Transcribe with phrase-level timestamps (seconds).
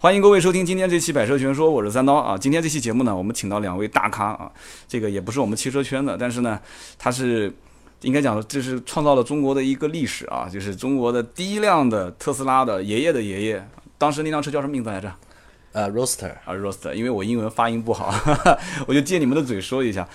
[0.00, 2.38] 欢迎各位收听今天这期《百车全说》，我是三刀啊。
[2.38, 4.48] 今天这期节目呢，我们请到两位大咖啊，
[4.86, 6.56] 这个也不是我们汽车圈的，但是呢，
[6.96, 7.52] 他是
[8.02, 15.12] 应该讲这是创造了中国的一个历史啊，就是中国的第一辆的特斯拉的爷爷的爷爷，当时那辆车叫什么名字来着？
[15.72, 18.14] 呃，Roadster 啊，Roadster，因为我英文发音不好，
[18.86, 20.08] 我就借你们的嘴说一下，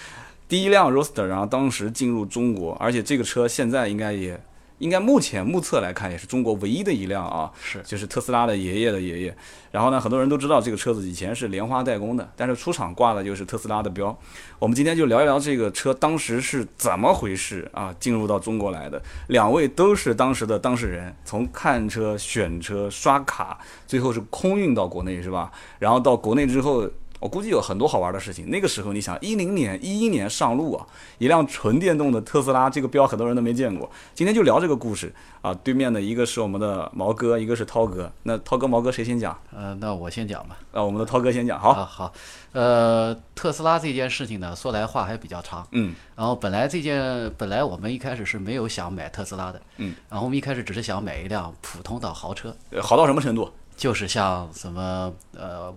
[0.47, 4.41] 第一辆 Roadster，然后当时进入中国，而且这个车现在应该也。
[4.79, 9.35] 应该目前目测来看，也是中国唯一的一辆啊，是就是特斯拉的爷爷的爷爷。
[9.71, 14.15] 然后呢，很多人都知道这个车子以前是莲花代工的，但是出厂挂的就是特斯拉的标。
[14.59, 19.01] 我们今天就聊一聊这个车当时是怎么回事啊，进入到中国来的。
[19.27, 25.51] 两位都是当时的当事人，从看车、选车、刷卡，最后是空运到国内是吧？
[25.79, 26.89] 然后到国内之后。
[27.23, 28.49] 我估计有很多好玩的事情。
[28.49, 30.85] 那个时候，你想一零年、一一年上路啊，
[31.19, 33.89] 一辆纯电动的特斯拉，这个标很多人都没见过。
[34.13, 35.09] 今天就聊这个故事
[35.41, 35.53] 啊。
[35.63, 38.11] 对面的一个是我们的毛哥，一个是涛哥。
[38.23, 39.39] 那涛哥、毛哥谁先讲？
[39.55, 40.57] 呃，那我先讲吧。
[40.73, 41.57] 啊，我们的涛哥先讲。
[41.57, 42.11] 好，好。
[42.51, 45.65] 呃，特斯拉这件事情呢，说来话还比较长。
[45.71, 45.95] 嗯。
[46.17, 49.61] 然后本来这件，本来我们一开始是没有想买特斯拉的。
[49.77, 49.95] 嗯。
[50.09, 52.53] 然后我们一开始只是想买一辆普通的豪车。
[52.81, 53.49] 好到什么程度？
[53.77, 55.73] 就是像什么呃。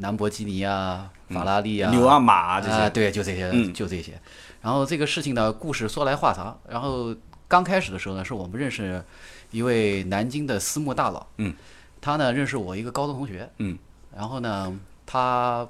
[0.00, 4.20] 兰博基尼啊，法拉利啊，牛啊马啊这些，对，就这些，就这些。
[4.60, 6.58] 然后这个事情呢，故事说来话长。
[6.68, 7.14] 然后
[7.46, 9.04] 刚开始的时候呢，是我们认识
[9.50, 11.54] 一位南京的私募大佬，嗯，
[12.00, 13.78] 他呢认识我一个高中同学，嗯，
[14.16, 15.68] 然后呢，他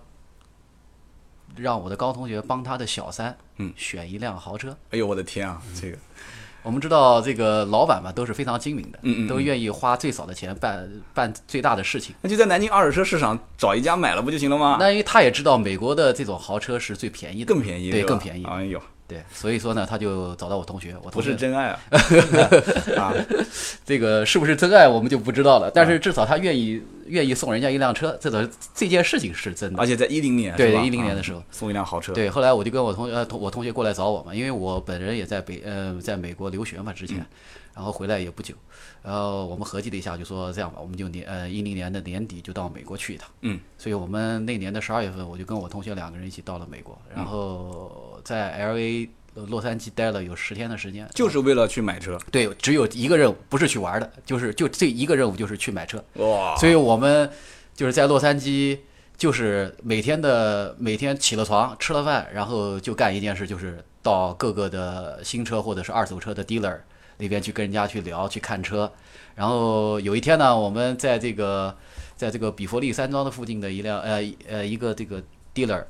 [1.56, 4.76] 让我的高同学帮他的小三，嗯，选一辆豪车。
[4.90, 5.98] 哎呦，我的天啊，这个。
[6.64, 12.14] 我们知道这个老板嘛都是非常精明的，嗯嗯，都愿意花最少的钱办办最大的事情。
[12.22, 14.78] 那就在南京二手车市场找一家买了不就行了吗？
[14.80, 18.44] 那因为他也知道美国的这种豪车是最便宜的，更便宜，对，更便宜。
[18.46, 18.80] 哎呦。
[19.06, 21.80] 对，所以说呢，他就找到我同学，我同学不是真爱啊，
[22.96, 23.14] 啊，
[23.84, 25.70] 这个是不是真爱我们就不知道了。
[25.70, 29.78] 但是至少他愿意愿意送人家一辆车，这个这件事情是真的。
[29.78, 32.14] 而且在一零年，对一零年的时候送一辆豪车。
[32.14, 37.24] 对，后来我就跟我同呃同我同学过来找我嘛，因为我本人也在北呃在美国留学嘛之前，
[37.74, 38.54] 然后回来也不久，
[39.02, 43.28] 然后我们合计了一下，就说这样吧，我们就年呃一零年的年底就到美国去一趟。
[43.42, 49.10] 嗯，所以我们那年的十二月份，我就跟我同学两个人一起到了美国，然后在 L A。
[49.48, 52.16] 洛杉矶待了有十天的时间，就是为了去买车。
[52.30, 55.98] 对，只有一个任务，不是去玩的，就是就这一个任务，就是去买车。
[56.18, 56.56] 哇！
[56.56, 57.28] 所以我们
[57.74, 58.78] 就是在洛杉矶，
[59.16, 66.78] 就是每天的每天起了床，吃了饭，然后就干一件事，就是到各个的新车或者是二手车的 dealer
[67.16, 68.92] 那边去跟人家去聊，去看车。
[69.34, 71.76] 然后有一天呢，我们在这个
[72.14, 75.20] 在这个比佛利山庄的附近的一辆呃呃一个这个
[75.52, 75.84] dealer。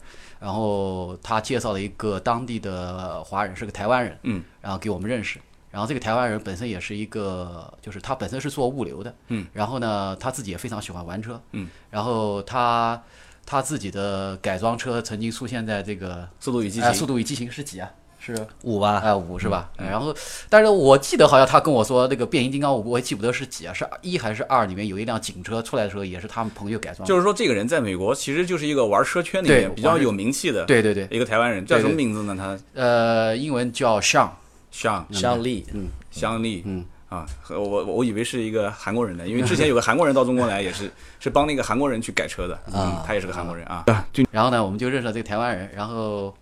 [0.44, 5.40] 然后他介绍了一个当地的华人，是个台湾人，嗯，然后给我们认识。
[5.70, 13.02] 然后这个台湾人本身也是一个，就是他本身是做物流的，嗯，然后呢，他自己也非常喜欢玩车，嗯，然后他
[13.46, 17.90] 他自己的改装车曾经出现在这个《速度与激情》，《速度与激情》是几啊？
[18.24, 19.70] 是五吧，哎，五是吧？
[19.76, 20.14] 然后，
[20.48, 24.64] 但是我记得好像他跟我说，那个变形金刚五，我也记不得是几啊，是一还是二？
[24.64, 27.06] 里面有一辆警车出来的时候，也是他们朋友改装。
[27.06, 32.34] 就是说，这个人在美国其实就是一个玩车圈里面比较有名气的，对对对，一个台湾人，叫什么名字呢？
[32.34, 34.34] 他呃，英文叫香
[34.70, 43.84] 香香丽，嗯，香丽，嗯啊，我我以为是一个韩国人呢，因为 之前有个韩国人到中国来，也是是帮那个韩国人去改车的，嗯，他也是个韩国人啊。
[44.30, 46.34] 然后呢，我们就认识了这个台湾人，然后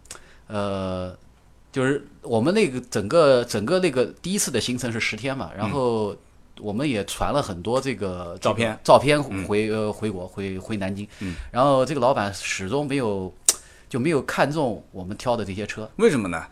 [0.47, 1.15] 呃。
[1.73, 6.15] 就是我们那个整个整个那个第一次的行程是十天嘛，然后
[6.61, 11.09] 我们也传了很多这个照片照片回呃回国回回南京，
[11.51, 13.35] 然后这个老板始终没有
[13.89, 16.45] 就没有看中我们挑的这些车，为什么呢？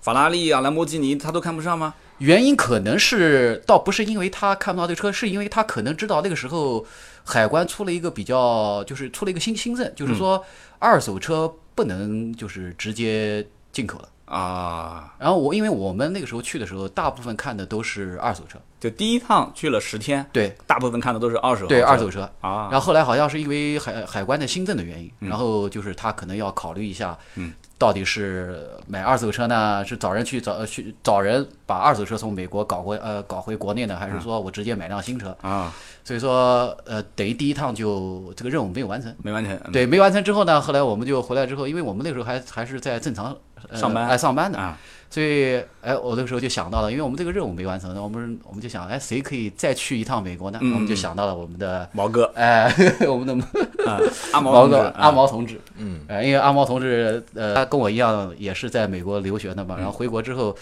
[0.00, 1.94] 法拉利啊、兰博基尼他都看不上吗？
[2.18, 6.86] 原因可能是倒不是因为他看不到这个车，是因为他可能知道那个时候
[7.22, 10.42] 海关出了一个比较就是出了一个新新政，就是说
[10.78, 13.46] 二手车不能就是直接。
[13.74, 14.08] 进口的。
[14.24, 22.22] 啊，然后我因为我们那个时候去的时候，大部分看的都是二手车，就第一趟去了十天，对，大部分看的都是二手，对二手车。
[22.40, 22.68] 啊。
[22.72, 35.72] 然后后来好像是因为海海关的新政的原因，然后就是他可能要考虑一下，嗯，到底是买二手车呢，是找人去找去找人把二手车从美国搞回呃搞回国内呢，还是说我直接买辆新车啊？
[36.02, 39.58] 所以说呃，等于第一趟就这个任务没有完成，没完成。
[39.72, 43.36] 对，没完成之后呢，后来我们就回来之后，因为我们那个时候还还是在正常。
[43.72, 44.78] 上班哎，上班的啊，
[45.08, 50.58] 所以哎，我那个时候就想到了，因为我们这个任务没完成，那我们我们就想，哎，谁可以再去一趟美国呢？
[50.60, 52.70] 我们就想到了我们的毛哥，哎，
[53.08, 53.46] 我们的
[54.34, 60.54] 阿毛哥，阿毛同志，嗯，哎，因为阿毛同志，呃，他跟我一样也是在美国留学的嘛，然后回国之后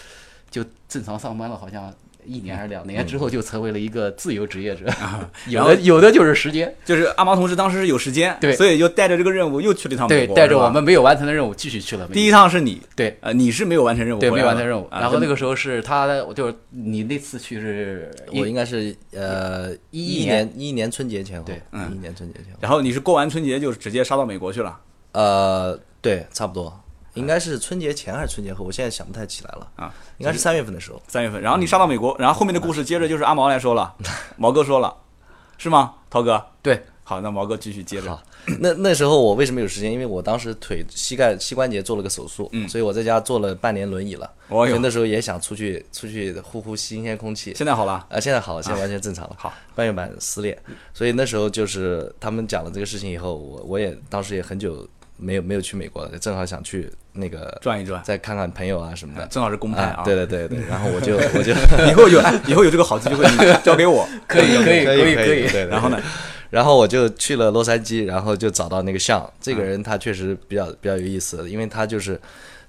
[0.52, 1.92] 就正常上班了，好像
[2.24, 4.84] 一年还是两年之后就成为了一个自由职业者，
[5.50, 8.54] 然有的有的就是时间，就是阿毛同事当时是有时间，对。
[8.54, 12.06] 所以就带着这个任务又去了一趟美，国，带着我们没有完成的任务继续去了。
[12.12, 13.16] 第一趟是你，对。
[13.22, 21.56] 呃，你是没有完成任务对没完成任务，然后那个时候是他，就是你那次去是我应该是呃一一年年一一年春节前后，对。
[21.72, 24.78] 一年春节前后，然后你是过完春节就直接杀到美国去了？
[25.12, 26.80] 呃，对，差不多，
[27.14, 31.00] 应该是春节前还是春节后，我现在想不太起来了，啊，应该是三月份的时候。
[31.08, 33.94] 三月份，然后你上到美国，然后后面的故事接着就是阿毛来说了，
[34.36, 34.96] 毛哥说了，
[35.58, 35.94] 是吗？
[36.08, 38.22] 涛哥，对，好，那毛哥继续接着好，
[38.60, 39.92] 那那时候我为什么有时间？
[39.92, 44.30] 因为我当时腿膝盖膝关节做了个手术，嗯所以我在家坐了半年轮椅了。
[44.48, 47.54] 哦哟所以那时候也想出去出去呼呼新鲜空气。
[47.54, 49.36] 现在好了，啊，现在好了，现在完全正常了。
[49.38, 50.58] 好，半月板撕裂，
[50.92, 54.86] 所以那时候就是他们讲了这个事情以后，我我也当时也很久
[55.22, 59.26] 没有没有去美国了，正好想去那个转一转，再看看朋友啊什么的。
[59.28, 61.52] 正好是公派啊，对对对对， 然后我就 我就
[61.90, 65.14] 以后有哎以后有这个好机会，你交给我， 可以可以可以
[65.46, 66.00] 可以然后呢，
[66.50, 72.20] 然后我就去了洛杉矶，然后就找到那个像这个人，他确实比较比较有意思，因为他就是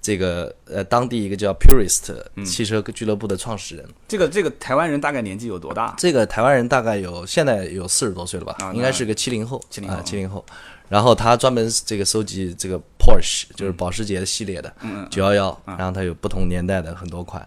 [0.01, 2.13] 这个呃当地一个叫 Purist
[2.45, 3.85] 汽车俱乐部的创始人。
[4.07, 5.95] 这个这个台湾人大概年纪有多大？
[5.97, 9.95] 这个台湾人大概有现在有四十多岁了吧，啊应该是个七零后，七零后。
[9.95, 10.45] 啊七零后。
[10.93, 14.71] 然后他专门这个收集这个 Porsche，就是保时捷系列的
[15.09, 17.43] 九幺幺，然后他有不同年代的很多款，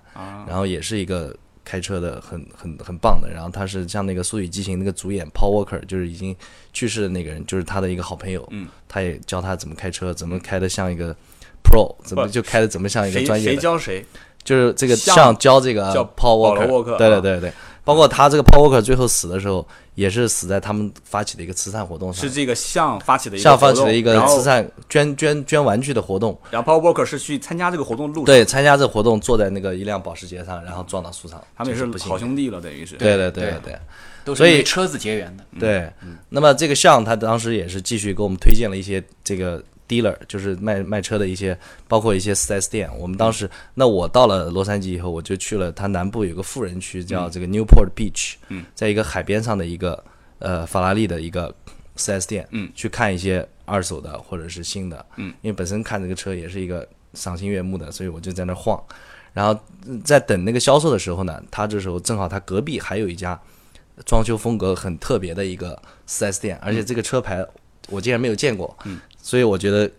[0.49, 1.33] 然后也是一个
[1.65, 3.31] 开车的很很很棒的。
[3.31, 6.35] 然后他是像那个《速度与激情》那个主演 Paul Walker，就是已经
[6.73, 11.15] 去世的那个人，就是他的一个好朋友，嗯，他也教他怎么开车，怎么开的像一个
[11.63, 14.05] Pro，怎么就开的怎么像一个谁谁专业的，教谁？
[14.43, 17.53] 就是这个像像教这个叫 Paul Walker，对对对对，
[17.87, 32.97] 包括他这个 Paul Walker 最后死的时候，也是死在他们发起的一个慈善活动上是，这个像发起的一个像发起的一个慈善捐捐捐玩具的活动，然后 Paul Walker 是去参加这个活动的路上，对，参加这个活动坐在那个一辆保时捷上，然后撞到树上，他们是好兄弟了，等于是。
[32.97, 33.79] 对对对对对
[34.25, 35.44] 都是所以因为车子结缘的。
[35.61, 35.88] 对。
[36.31, 42.91] 那么这个像他当时也是继续给我们推荐了一些这个 dealer，就是卖卖车的一些，包括一些 4S 店。
[42.99, 50.03] 我们当时，那我到了洛杉矶以后，我就去了它南部有个富人区，叫这个 Newport Beach，嗯，在一个海边上的一个
[50.38, 51.55] 呃法拉利的一个
[51.97, 58.83] 4S 店，嗯，去看一些二手的或者是新的，嗯，因为本身看这个车也是一个赏心悦目的，所以我就在那晃。
[59.33, 63.38] 然后嗯在等那个销售的时候呢，他这时候正好他隔壁还有一家
[64.06, 67.47] 装修风格很特别的一个 4S 店，而且这个车牌
[67.88, 69.91] 我竟然没有见过，嗯，所以我觉得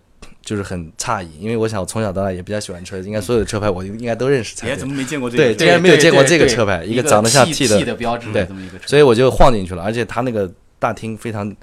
[0.44, 5.56] 就是很诧异，因为我想我从小到大也比较喜欢车，应该所有的车牌我应该都认识才哎，对怎么没见过这对？
[5.56, 11.54] 竟然没有见过这个车牌，一个长得像 T 的的标志对这么一个车，所以我就晃进去了，而且他那个大厅非常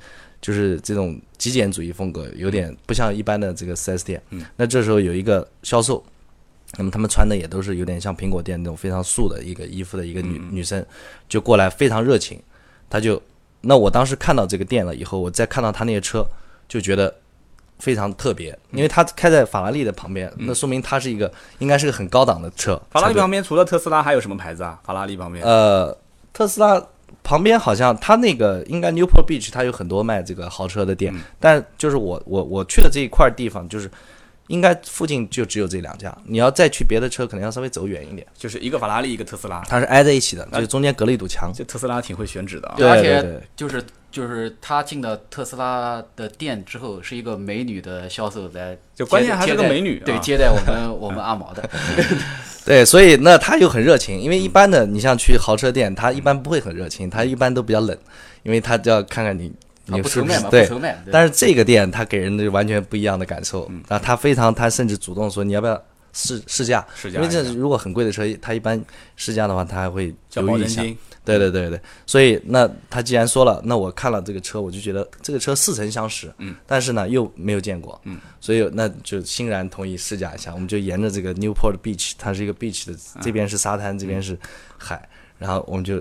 [0.41, 4.21] 就是这种极简主义风格，有点不像一般的这个 4S 店。
[4.31, 6.05] 嗯，那这时候有一个销售，
[6.77, 10.85] 那么他们穿的也都是有点像苹果店那种非常素的一个衣服的一个女、女生，
[11.29, 12.39] 就过来非常热情，
[12.91, 13.21] 她就
[13.67, 16.25] 那我当时看到这个店了以后，我再看到他那些车，
[16.69, 17.15] 就觉得。
[17.81, 22.81] 非常特别，因为他开在法拉利的旁边，那说明他是一个应该是个很高档的车。
[22.89, 24.79] 法拉利旁边除了特斯拉还有什么牌子啊？
[24.85, 25.95] 法拉利旁边呃，
[26.33, 26.81] 特斯拉
[27.25, 33.91] 旁边好像他那个应该 Newport Beach 它有很多卖这个豪车的店，嗯但就是我我我去的这一块地方就是。
[34.49, 38.27] 应该附近就只有这两家，你要再去别的车，可能要稍微走远一点。
[38.37, 39.63] 就是一个法拉利，一个特斯拉。
[39.69, 41.51] 它是挨在一起的，就是中间隔了一堵墙。
[41.55, 42.75] 这特斯拉挺会选址的啊。
[42.77, 51.69] 对而且就是就是他进了特斯拉的店之后，是一个美女的销售来接，就关键还是个美女啊对，接待我们我们阿毛的，
[52.65, 57.97] 对，所以那他又很热情，因为一般的你像去豪车店，他一般不会很热情，他一般都比较冷，
[58.43, 59.51] 因为他就要看看你
[59.87, 60.69] 啊你不愁卖嘛，对。
[61.13, 63.83] 但是这个店它给人的完全不一样的感受，嗯。
[63.89, 68.83] 然后他非常，他甚至主动说你要不要试试驾，因为试驾因为这如果很贵的车，他一般
[69.17, 70.83] 试驾的话，他还会交犹豫一下。
[71.25, 84.39] 对对对对，所以那他既然说了，那我看了这个车，我就觉得这个车似曾相识，嗯，但是呢又没有见过，嗯，所以那就欣然同意试驾一下，我们就沿着这个 Newport Beach，它是一个 beach 的，这边是沙滩，这边是
[84.77, 85.97] 海，然后我们就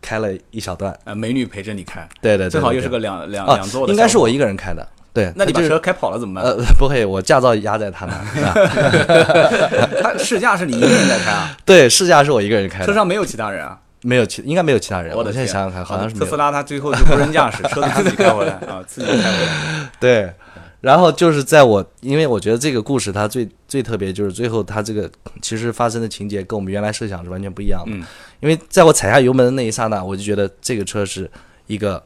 [0.00, 4.28] 开了一小段，呃，美女陪着你开，对对对，正好又是个两两啊两座的，应该是我。
[4.30, 6.44] 一个人开的，对，那你把车开跑了怎么办？
[6.44, 8.14] 呃 不会，我驾照压在他那
[10.00, 11.56] 他试驾是你一个人在开啊？
[11.64, 13.78] 对，试驾是我一个人开的，车上没有其他人啊？
[14.02, 15.46] 没有其应该没有其他人，我我的天！
[15.46, 16.34] 现在想想看，好像是特斯。
[16.38, 19.90] 拉，它最后就无人驾驶，车子自己开回来啊，自己开回来。
[20.00, 20.32] 对，
[20.80, 25.10] 然后就是在我，因为我觉得这个故事它最最特别，就是最后它这个
[25.42, 27.92] 其实发生的情节跟我们原来设想是完全不一样的。
[27.94, 28.04] 嗯。
[28.40, 31.30] 因为在我踩下油门的那一刹那，我就觉得这个车是
[31.66, 32.02] 一个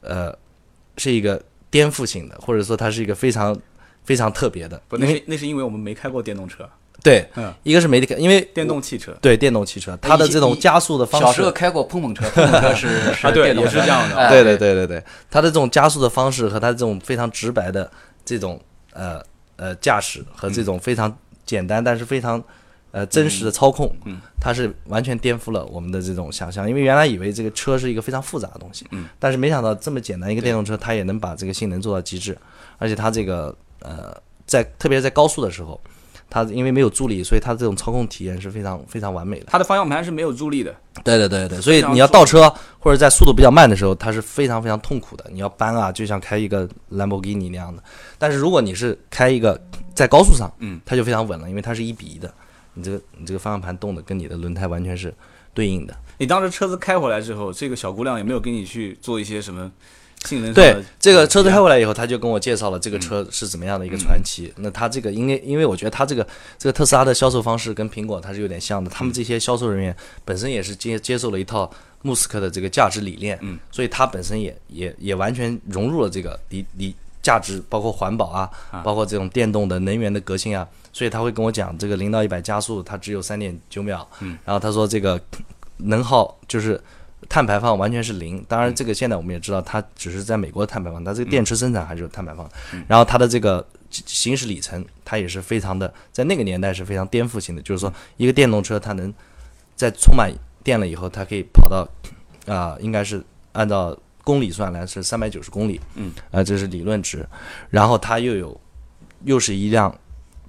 [0.00, 0.34] 呃
[0.96, 1.40] 是一个
[1.70, 3.54] 颠覆性的，或者说它是一个非常
[4.04, 4.80] 非常特别的。
[4.88, 6.68] 不，那是那是因为我们没开过电动车。
[7.02, 9.14] 对嗯，一个是没开，因为电动汽车。
[9.20, 14.16] 对电动汽车，它的这种加速的方式，小时候开过碰碰车， 碰碰车是 是啊对电动车也是这样的。
[14.16, 14.56] 哎对对。
[14.56, 17.90] 对对对，它的这种加速的方式和它这种非常直白的
[18.24, 18.60] 这种
[18.92, 19.22] 呃
[19.56, 21.14] 呃驾驶和这种非常
[21.44, 22.42] 简单但是非常
[22.90, 26.68] 呃真实的操控，嗯，它是完全颠覆了我们的这种想象。
[26.68, 32.36] 因为原来以为这个车是一个非常复杂的东西，嗯，但是没想到这么简单一个电动车，它也能把这个性能做到极致，
[32.78, 34.16] 而且它这个呃
[34.46, 35.80] 在特别是在高速的时候。
[36.30, 39.46] 它因为没有助力，所以它这种操控体验是非常非常完美的。
[39.50, 42.52] 它的方向盘是没有助力的，对对对对，所以你要倒车
[42.84, 45.24] 或者在速度比较慢的时候，它是非常非常痛苦的。
[45.32, 47.82] 你要搬啊，就像开一个兰博基尼那样的。
[48.18, 49.58] 但是如果你是开一个
[49.94, 52.30] 在高速上，嗯，它就非常稳了，因为它是一比一的，
[52.74, 55.14] 你这个你这个方向盘动的跟你的轮胎完全是
[55.54, 55.96] 对应的。
[56.18, 59.72] 你当时车子开回来之后，这个小姑娘有没有跟你去做一些什么
[60.26, 60.76] 性能对？
[61.00, 64.52] 这个车子开回来以后，他就跟我介绍了这个车是怎么样的一个传奇。
[64.58, 66.26] 那他这个，因为因为我觉得他这个
[66.58, 71.70] 这个特斯拉的销售方式跟苹果它是有点像的，他们这些销售人员本身也是接接受了一套
[72.04, 78.48] 穆斯克的这个价值理念，嗯，所以他本身也也也完全融入了这个理理价值，包括环保啊，
[78.84, 85.20] 包括这种电动的能源的革新啊，所以他会跟我讲这个零到一百加速它只有三点九秒，嗯，然后他说这个
[85.78, 86.80] 能耗就是。
[87.26, 92.46] 碳排放完全是零，当然这个现在我们也知道，它只是在美国的碳排放，它这个电池生产还是有碳排放。
[92.86, 99.10] 然后它的这个行驶里程，它也是非常的，在那个年代是非常颠覆性的，就是说一个电动车它能
[99.74, 100.30] 在充满
[100.64, 101.86] 电了以后，它可以跑到
[102.52, 107.24] 啊、应该是按照公里算来是三百九十公里，嗯，啊、这是理论值，
[107.70, 108.60] 然后它又有
[109.24, 109.94] 又是一辆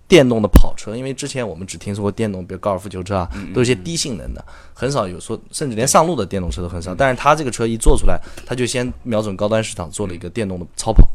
[0.08, 4.44] 电动的跑车，因为之前我们只听说过电动，比如高尔夫球车啊，都是些低性能的，
[4.74, 6.94] 很少有说，甚至连上路的电动车都很少。
[6.96, 11.08] 但是它这个车一做出来，它就先瞄准高端市场做了一个电动的超跑，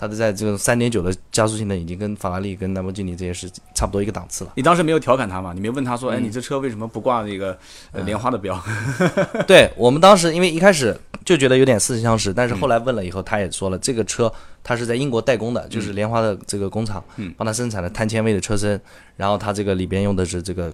[0.00, 4.52] 它的在这种三点九的加速性能已经跟法拉利、跟兰博基尼这些是差不多一个档次了。
[4.56, 5.52] 你当时没有调侃他吗？
[5.54, 7.58] 你没问他嗯说，哎，你这车为什么不挂那个
[7.92, 8.58] 呃莲花的标？
[9.46, 14.32] 对我们当时因为一开始就觉得有点似曾相识，但是后来问了以后，他也说了，这个车
[14.64, 18.80] 它是在英国代工的，就是莲花的这个工厂嗯帮他生产的碳纤维的车身，
[19.18, 20.72] 然后它这个里边用的是这个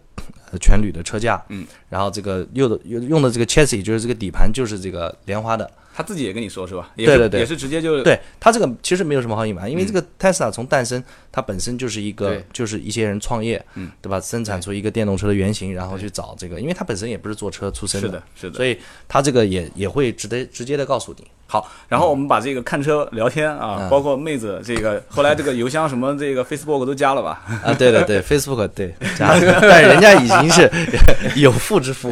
[0.53, 6.93] 呃全铝的车架，嗯，然后这个用的用用的这个 chassis 就是这个底盘就是这个莲花的，他自己也跟你说是吧？
[6.95, 14.21] 也是对对对也是直接就对他这个其实没有什么好隐瞒，因为嗯这个 Tesla 从诞生，它本身就是一个就是一些人创业，嗯，对吧？
[14.21, 18.57] 生产出一个电动车的原型，然后去找这个，因为他本身也不是做车出身是的，是的。
[18.59, 23.89] 所以他这个也也会直接直接的告诉你，好，然后我们把这个看车聊天啊，嗯。
[23.89, 27.41] 包括妹子这个，后来这个邮箱什么这个 Facebook 都加了吧？
[27.65, 29.41] 啊，对的对， Facebook 对，加了。
[29.63, 30.71] 但是人家已经是
[31.41, 32.11] 有妇之夫，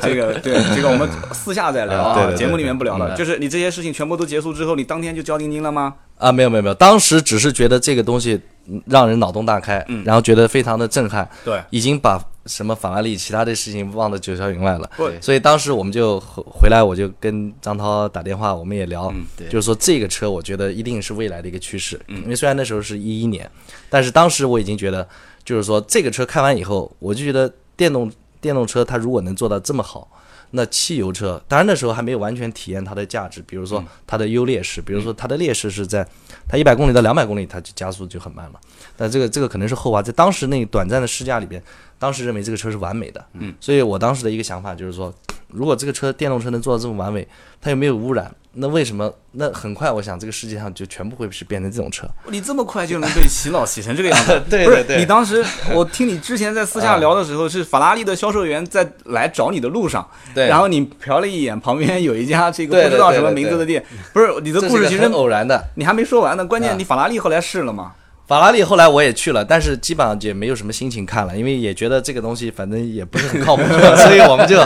[0.00, 3.14] 这个对这个我们私下再聊啊，啊对对对节目里面不聊了。
[3.14, 3.16] 嗯。
[3.16, 5.94] 就是你这些事情全部都结束之后，你当天就交定金了吗？
[6.18, 10.02] 啊，没有没有没有，当时只是觉得这个东西嗯让人脑洞大开，嗯。
[10.04, 14.90] 然后觉得非常的震撼，对，已经把什么法拉利其他的事情忘得九霄云外了。
[14.96, 22.00] 不所以当时我们就回回来，我就跟张涛打电话，我们也聊，嗯就是说这个车我觉得一定是未来的一个趋势。
[22.08, 23.50] 因为虽然那时候是一一年，
[23.90, 25.06] 但是当时我已经觉得，
[25.44, 28.10] 就是说这个车开完以后，我就觉得电动
[28.40, 30.08] 电动车它如果能做到这么好。
[30.52, 36.06] 那汽油车，当然那时候还没有完全体验它的价值，比如说它的优劣势，比如说它的劣势是在
[36.48, 38.60] 它一百公里到两百公里，它就加速就很慢了。
[38.96, 41.60] 但这个这个可能是后话，在当时那短暂的试驾里边，
[41.98, 45.12] 当时认为这个车是完美的，嗯，所以我当时的一个想法就是说，
[45.48, 47.26] 如果这个车电动车能做到这么完美，
[47.60, 49.12] 它又没有污染，那为什么？
[49.32, 52.06] 那很快，我想这个世界上就全部会是变成这种车。
[52.30, 54.42] 你这么快就能被洗脑洗成 这个样子？
[54.48, 65.62] 对不是对对你当时我听你之前在私下聊的时候，是法拉利的销售员在来找你的路上，对然后你瞟了一眼，旁边有一家这个不知道什么名字的店，不是你的故事其实偶然的。
[65.76, 67.92] 你还没说完呢，关键啊你法拉利后来试了吗？
[68.26, 73.62] 法拉利后来我也去了，但是基本上也没有什么心情看了，因为也觉得这个东西反正也不是很靠谱，
[73.96, 74.56] 所以我们就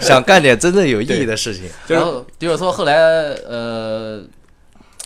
[0.00, 1.70] 想干点真正有意义的事情。
[1.86, 2.94] 然 后就是说后来
[3.48, 4.22] 呃，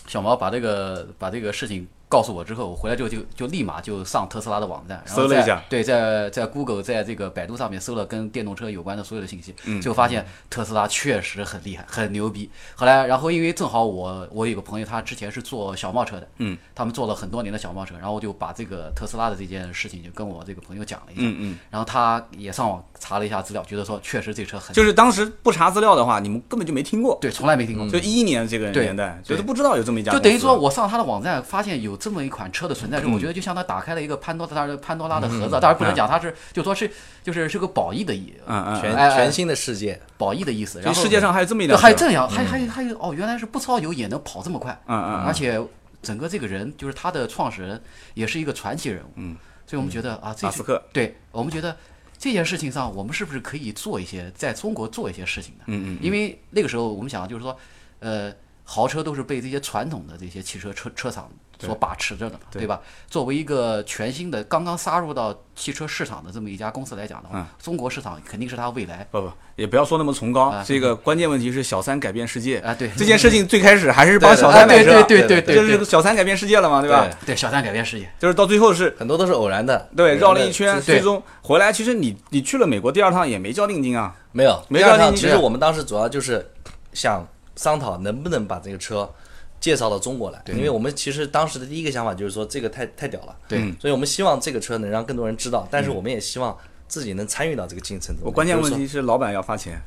[0.07, 5.63] 小毛把这个把这个事情告诉我之后，我回来之后就就立马就上特斯拉的网站，然后在搜了一下。
[5.69, 9.81] 对，在在 Google 在这个百度上面搜了跟电动车有关的所有的信息，嗯。
[9.81, 12.51] 就发现特斯拉确实很厉害，很牛逼。
[12.75, 27.19] 后来，然后因为正好我我有个朋友，他之前是做小贸车的，嗯，他们做了很多年的小贸车，然后我就把这个特斯拉的这件事情就跟我这个朋友讲了一下，嗯嗯，然后他也上网查了一下资料，觉得说确实这车很就是当时不查资料的话，你们根本就没听过。
[27.21, 27.89] 对，从来没听过。
[27.89, 36.91] 就一一年这个年代，对就是不知道有这么一家，就等于说，我上他的网站发现有这么一款车的存在我觉得就像他打开了一个潘多拉的潘多拉的盒子，当然不能讲它是，就说是
[37.23, 38.33] 就是是个褒义的意，
[38.81, 40.81] 全全新的世界，褒义的意思。
[40.81, 45.61] 然后世界上还有这么一对辆车，还有这样，还还还有哦，原来是不超油也能跑这么快，嗯嗯嗯，而且
[46.01, 47.81] 整个这个人就是他的创始人
[48.15, 49.11] 也是一个传奇人物。
[49.17, 49.37] 嗯，
[49.67, 51.77] 所以我们觉得啊，马斯克，对我们觉得
[52.17, 55.65] 这件事情上，我们是不是可以做一些在中国做一些事情呢？
[55.67, 57.57] 嗯嗯，因为那个时候我们想就是说，
[58.01, 58.33] 呃，
[58.71, 62.61] 豪车都是被这些传统的这些汽车车车厂所把持着的嘛，对。
[62.61, 62.79] 对吧？
[63.09, 67.47] 作为一个全新的刚刚杀入到汽车市场的这么一家公司来讲的话，嗯。
[67.59, 70.51] 中国市场肯定是它未来不不，也不要说那么崇高。
[70.51, 72.59] 啊这个关键问题是小三改变世界。
[72.59, 72.91] 啊对。
[72.95, 77.09] 这件事情最开始还是帮小三买车，啊对对对对就是这个小三改变世界了嘛，对吧？
[77.25, 81.73] 对小三改变世界，就是到最后是很多都是偶然的，对绕了一圈，最终回来。
[81.73, 86.47] 其实你你去了美国第二趟也没交定金啊，没有，没第二趟让你这样其实我们当时主要就是
[86.93, 87.27] 想
[87.59, 89.13] 商讨能不能把这个车
[89.59, 93.59] 介绍到中国来，因为我们其实当时的第一个想法就是说这个太太屌了，对。
[93.59, 93.77] 嗯。
[93.81, 98.25] 所以我们希望这个车能让更多人知道，但是我们也希望自己能参与到这个进程中。
[98.25, 99.83] 我关键问题是老板要发钱，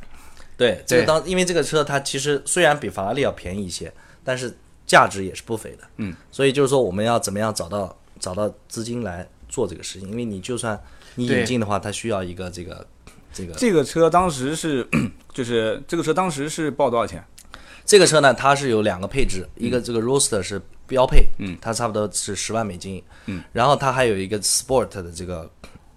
[0.57, 0.83] 对。
[0.85, 3.89] 这个当因为这个车它其实虽然比法拉利要便宜一些，
[4.25, 4.53] 但是
[4.85, 10.77] 价值也是不菲的，嗯，所以就是说我们要怎么样找到找到资金来做这个事情，因为你就算
[11.15, 12.85] 你引进的话，它需要一个这个
[13.31, 13.53] 这个。
[13.53, 14.85] 这个车当时是
[15.33, 17.23] 就是这个车当时是报多少钱？
[17.85, 25.49] 这个车呢，它是有两个配置，一个这个 Roadster 是标配，嗯，它差不多是十万美金，嗯，然后它还有一个 Sport 的这个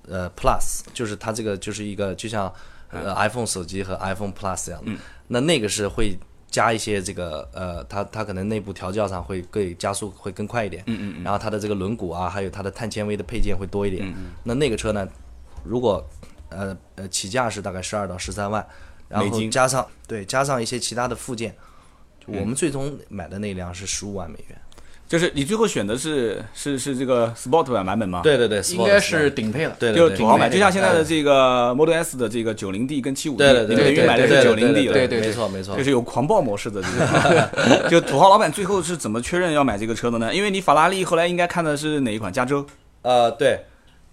[0.09, 2.53] 呃 Plus，就是它这个就是一个就像
[2.91, 4.93] 呃 iPhone 手机和 iPhone Plus 一样的，
[5.29, 6.17] 那那个是会
[6.51, 15.07] 加一些这个呃，它它可能内部调教上会更加速会更快一点，嗯嗯，然后它的这个轮毂啊，还有它的碳纤维的配件会多一点，嗯那那个车呢，
[15.63, 16.05] 如果
[16.49, 18.65] 呃呃起价是大概十二到十三万，
[19.09, 21.55] 然后加上对加上一些其他的附件。
[22.27, 24.59] 我们最终买的那辆是十五万美元。
[25.07, 29.77] 就是你最后选的是是是这个 Sport 版版本吗？，对对对，应该是顶配了。
[29.79, 35.85] 对对对，就是土豪版，就像现在的嗯这个 Model S 的这个九零 D 跟七五 D，对对对，你等于买的是九零 D 了，对对对没错没错就。
[35.85, 37.89] 是有狂暴模式的这个。
[37.91, 40.35] 就土豪老板最后是怎么确认要买这个车的呢？
[40.35, 42.33] 因为你法拉利后来应该看的是哪一款？
[42.33, 42.67] 加州。
[43.03, 43.61] 呃，对。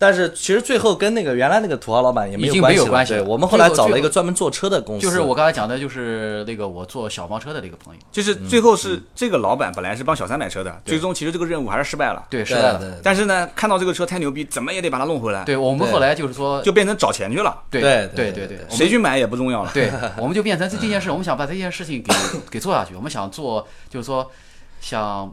[0.01, 2.83] 但是其实最后跟那个原来那个土豪老板也没有关系了。
[2.83, 12.25] 没有关系对我们后来找了一个专门做车的公司，就是我刚才讲的，就是那个我做小黄车的那个朋友，就是最后是这个老板本来是帮小三买车的，最终其实这个任务还是失败了。
[12.31, 12.81] 对，失败了。
[13.03, 17.55] 但是呢，看到这个车太牛逼，怎么也得把它弄回来，对我们后来就是说，就变成找钱去了。
[17.69, 19.69] 对对对对对对谁去买也不重要了。
[19.71, 22.11] 对， 我们就变成这这件事，我们想把这件事情给
[22.49, 22.95] 给做下去。
[22.95, 24.31] 我们想做，就是说
[24.79, 25.31] 想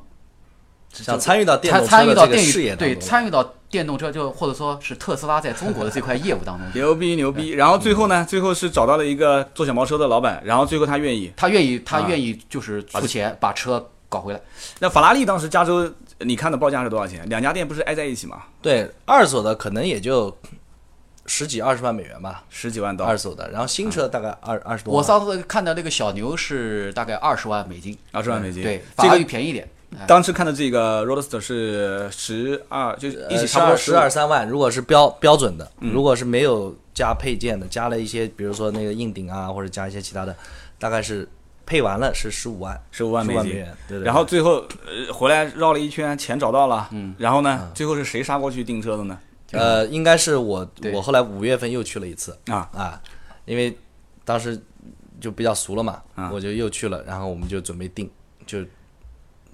[0.93, 2.97] 想参与到电参动车的这个参与到电对事业对。
[2.99, 7.51] 参与到电动车，就或者说是特斯拉在中国的这块业务当中， 牛逼牛逼！
[7.51, 11.31] 然后最后呢，最后是找到了一个做小毛车的老板，然后最后他愿意。
[11.37, 14.41] 他愿意他啊愿意就是出钱把车搞回来。
[14.79, 17.29] 那法拉利当时加州，你看的报价是多少钱？
[17.29, 18.45] 两家店不是挨在一起吗？
[18.63, 20.35] 对，二手的可能也就
[21.27, 24.99] 十几二十万美元吧，十几万到，二手的，然后新车大概二二十多万。
[24.99, 28.63] 我上次看到那个小牛是大概二十万美金，二十万美金。
[28.63, 29.69] 对，法拉这个利便宜一点。
[29.97, 30.05] 哎。
[30.07, 35.93] 当时看的这个 Roadster 是十二，就是一起差不多二十二三万，如果是标标准的，嗯。
[35.93, 40.35] 如果是没有加配件的，加了一些，比如说那个硬顶啊，或者加一些其他的，
[40.79, 41.29] 大概是
[41.67, 43.77] 配完了是十五万，十五万美元。
[43.89, 44.05] 对对对。
[44.05, 49.19] 然后最后呃回来绕了一圈，钱找到了，嗯，然后呢，最后是谁杀过去订车的呢？
[49.53, 52.69] 呃，应该是我我后来五月份又去了一次啊。
[52.75, 53.01] 啊，
[53.47, 53.75] 因为
[54.23, 54.61] 当时
[55.19, 56.31] 就比较熟了嘛，啊。
[56.31, 58.11] 我就又去了，然后我们就准备订，
[58.45, 58.59] 就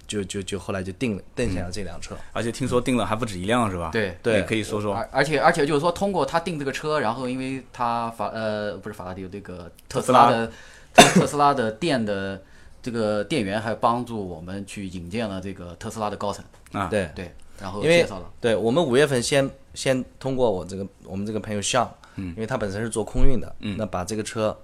[0.07, 2.15] 就就就后来就定了定下了这辆车。
[2.33, 3.89] 而且听说定了还不止一辆是吧？
[3.91, 4.93] 对对可以说说。
[4.93, 10.51] 而而且而且就是说，通过他定这个车，然后因为他法呃不是法拉利那个特斯拉的
[10.93, 12.41] 特特斯拉的店的
[12.81, 24.55] 这个店员还帮助我们去引荐了这个特斯拉的高层，啊，对，对，然后因为介绍了，对我们五月份先先通过我这个我们这个朋友向，嗯，因为他本身是做空运的，嗯，那把这个车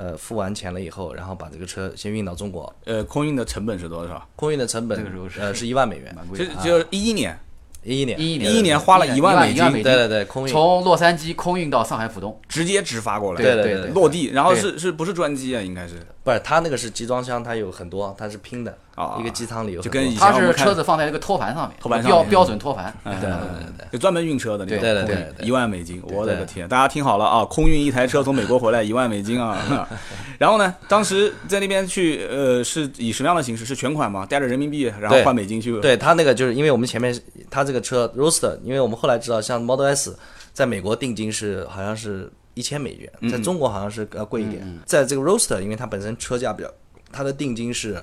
[0.00, 4.26] 呃付完钱了以后，然后把这个车先运到中国，呃，空运的成本是多少？
[4.34, 6.54] 空运的成本这个时候是呃是一万美元，就蛮贵的。
[6.64, 7.38] 就一一年，
[7.82, 9.70] 一一年一一一一年花了一一万美金。
[9.70, 10.50] 对对对，空运。
[10.50, 13.90] 从洛杉矶空运到上海浦东，直接直发过来，对对对对对。
[13.90, 15.60] 落地，然后是是不是专机啊？
[15.60, 15.96] 应该是？
[16.24, 26.68] 不是它那个是集装箱，它有很多，它是拼的啊一个机舱里有就跟以前它是车子放在那个托盘上面，托盘上面标标准托盘，嗯对对对对就专门运车的那种，对对对对对一万美金，我的个天！
[26.68, 29.88] 大家听好了啊，空运一台车从美国回来一万美金啊！
[30.38, 33.64] 然后呢，当时在那边去，呃，是以什么样的形式？
[33.64, 34.26] 是全款吗？
[34.26, 35.78] 带着人民币，然后换美金去？
[35.80, 37.16] 对他那个就是因为我们前面
[37.50, 40.16] 他这个车 Roadster，因为我们后来知道像 Model S
[40.52, 44.66] 在美国定金是好像是一千美元，在中国好像是要贵一点。
[44.84, 46.70] 在这个 Roadster，因为它本身车价比较，
[47.12, 48.02] 它的定金是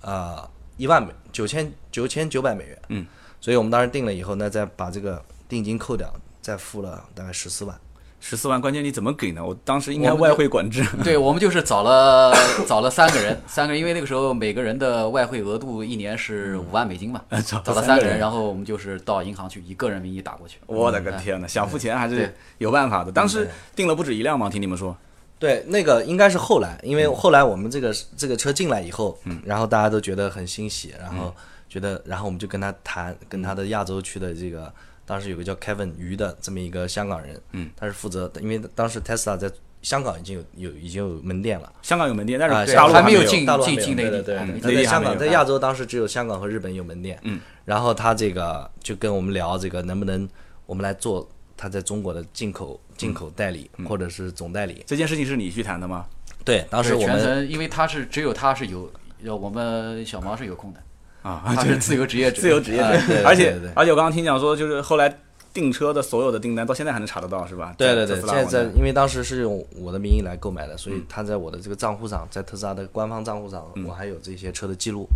[0.00, 2.78] 呃一万美九千九千九百美元。
[2.88, 3.06] 嗯，
[3.40, 7.78] 所以我们当时定了以后呢，再把这个定金扣掉，再付了大概十四万。
[8.20, 9.46] 十四万，关键你怎么给呢？
[9.46, 12.34] 我当时应该外汇管制， 对我们就是找了
[12.66, 20.58] 找了三个人，三个人，因为那个时候每个人的外汇额度一年是五万美金嘛，嗯找了三个人三个人，然后我们就是到银行去以个人名义打过去。
[20.66, 23.12] 我的个天呐，想付钱还是有办法的。
[23.12, 24.50] 当时订了不止一辆嘛？
[24.50, 24.96] 听你们说，
[25.38, 31.34] 对，那个应该是后来，因为后来我们这个这个车进来以后，然后大家都觉得很欣喜，然后
[31.68, 34.72] 觉得，然后我们就跟他谈，跟他的亚洲区的这个，
[35.06, 41.72] 当时有个叫 Kevin 于的这么一个香港人，嗯，他是负责，因为当时 Tesla 在香港已经有有已经有门店了。
[41.82, 47.16] 香港有门店，但啊是大陆还没有有进进大陆对对对嗯他在香港，在亚洲当时只有香港和日本有门店。
[47.22, 50.28] 嗯，然后他这个就跟我们聊这个能不能
[50.66, 54.84] 我们来做他在中国的进口进口代理或者是总代理。
[54.86, 56.04] 这件事情是你去谈的吗？
[56.44, 58.90] 对，当时全我们程因为他是只有他是有，
[59.24, 60.80] 呃我们小毛是有空的，
[61.22, 65.18] 啊，他是自由职业者， 自由职业者而且而且我刚刚听讲说，就是后来
[65.52, 67.74] 订车的所有的订单到现在还能查得到，是吧？
[67.76, 75.06] 对对对，现在因为当时是用我的名义来购买的，所以他在我的这个账户上，在特斯拉的官方账户上，我还有这些车的记录。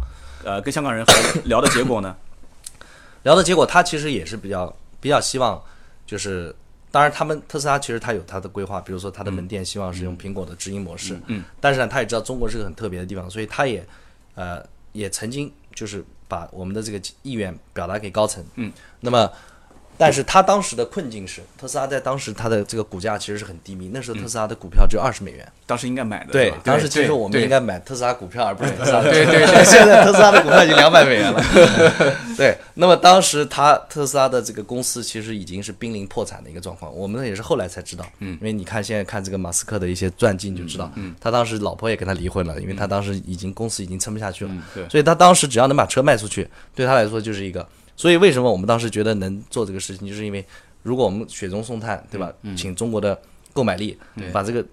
[0.45, 1.07] 呃跟香港人
[1.47, 2.17] 聊的结果呢，
[3.23, 5.63] 聊的结果，他其实也是比较比较希望，
[6.05, 6.55] 就是
[6.93, 13.85] 当然他们特斯拉其实他有他的规划，比如说他的门店希望是用苹果的直营模式，嗯，但是呢，他也知道中国是个很特别的地方，所以他也
[14.37, 19.29] 呃也曾经就是把我们的这个意愿表达给高层，嗯，那么。
[20.03, 25.47] 但是他当时的困境是，特斯拉在当时它的这个股价其实是很低迷，那时候特斯拉的股票只有二十美元。
[25.65, 31.41] 当时应该买的，对当时其实我们应该买特斯拉股票，而不是 特斯拉对对对， 现在特斯拉的股票已经两百美元了。
[32.37, 38.05] 对，那么当时他特斯拉的这个公司其实已经是濒临破产的一个状况，我们也是后来才知道。
[38.19, 44.51] 嗯，因为你看现在看这个马斯克的一些传记，你就知道，嗯，他当时老婆也跟他离婚了，因为他当时已经公司已经撑不下去了。
[44.75, 47.65] 对所以他当时只要能把车卖出去，对他来说就是一个。
[48.03, 50.45] 所以为什么我们当时觉得能做这个事情，就是因为
[50.83, 52.33] 如果我们雪中送炭，对吧？
[52.57, 53.17] 请中国的
[53.53, 53.97] 购买力
[54.33, 54.65] 把这个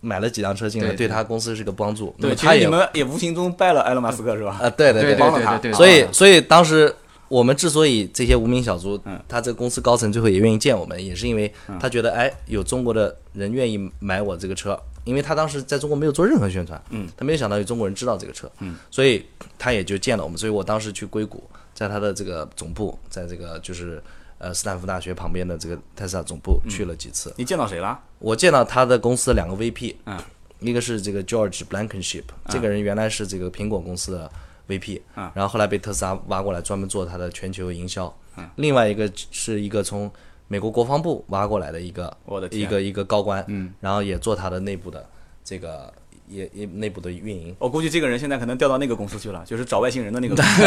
[0.00, 1.08] 买了几辆车进来，对对。
[1.08, 2.12] 他公司是个帮助。
[2.18, 4.58] 那对，么他也你们也无形中拜了埃隆马斯克是吧？
[4.60, 6.92] 啊，对对对对帮了他所以所以当时
[7.28, 19.24] 我们之所以这些无名小卒嗯，他这个公司高层最后也愿意见我们，也是因为他觉得哎，有中国的人愿意买我这个车，因为他当时在中国没有做任何宣传，嗯，他没有想到有中国人知道这个车，嗯，所以
[19.56, 21.48] 他也就见了我们，所以我当时去硅谷，
[21.82, 24.00] 在他的这个总部，在这个就是
[24.38, 27.98] 呃斯坦福大学旁边的这个特斯拉总部去了几次，你见到谁了？
[28.20, 30.16] 我见到他的公司的两个 VP，嗯，
[30.60, 34.30] 一个是这个 George Blankenship，、这个人原来是这个苹果公司的
[34.68, 35.28] VP，嗯。
[35.34, 38.16] 然后后来被特斯拉挖过来，专门做他的全球营销。
[38.36, 38.48] 嗯。
[38.54, 40.08] 另外一个是一个从
[40.46, 45.04] 美国国防部挖过来的一个我的一个一个高官，嗯，然后也做他的内部的
[45.42, 45.92] 这个
[46.32, 47.54] 也也内部的运营。
[47.58, 50.62] 我估计这个人现在可能调到那个公司去了，就是找外星人的那个公司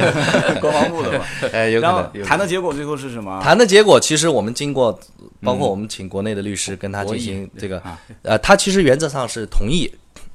[0.60, 1.24] 国防部的嘛。
[1.52, 3.40] 哎，有然后谈的结果最后是什么？
[3.42, 4.98] 谈的结果，其实我们经过，
[5.42, 9.90] 包括我们请国内的律师跟他进行这个啊，呃，他其实原则上是同意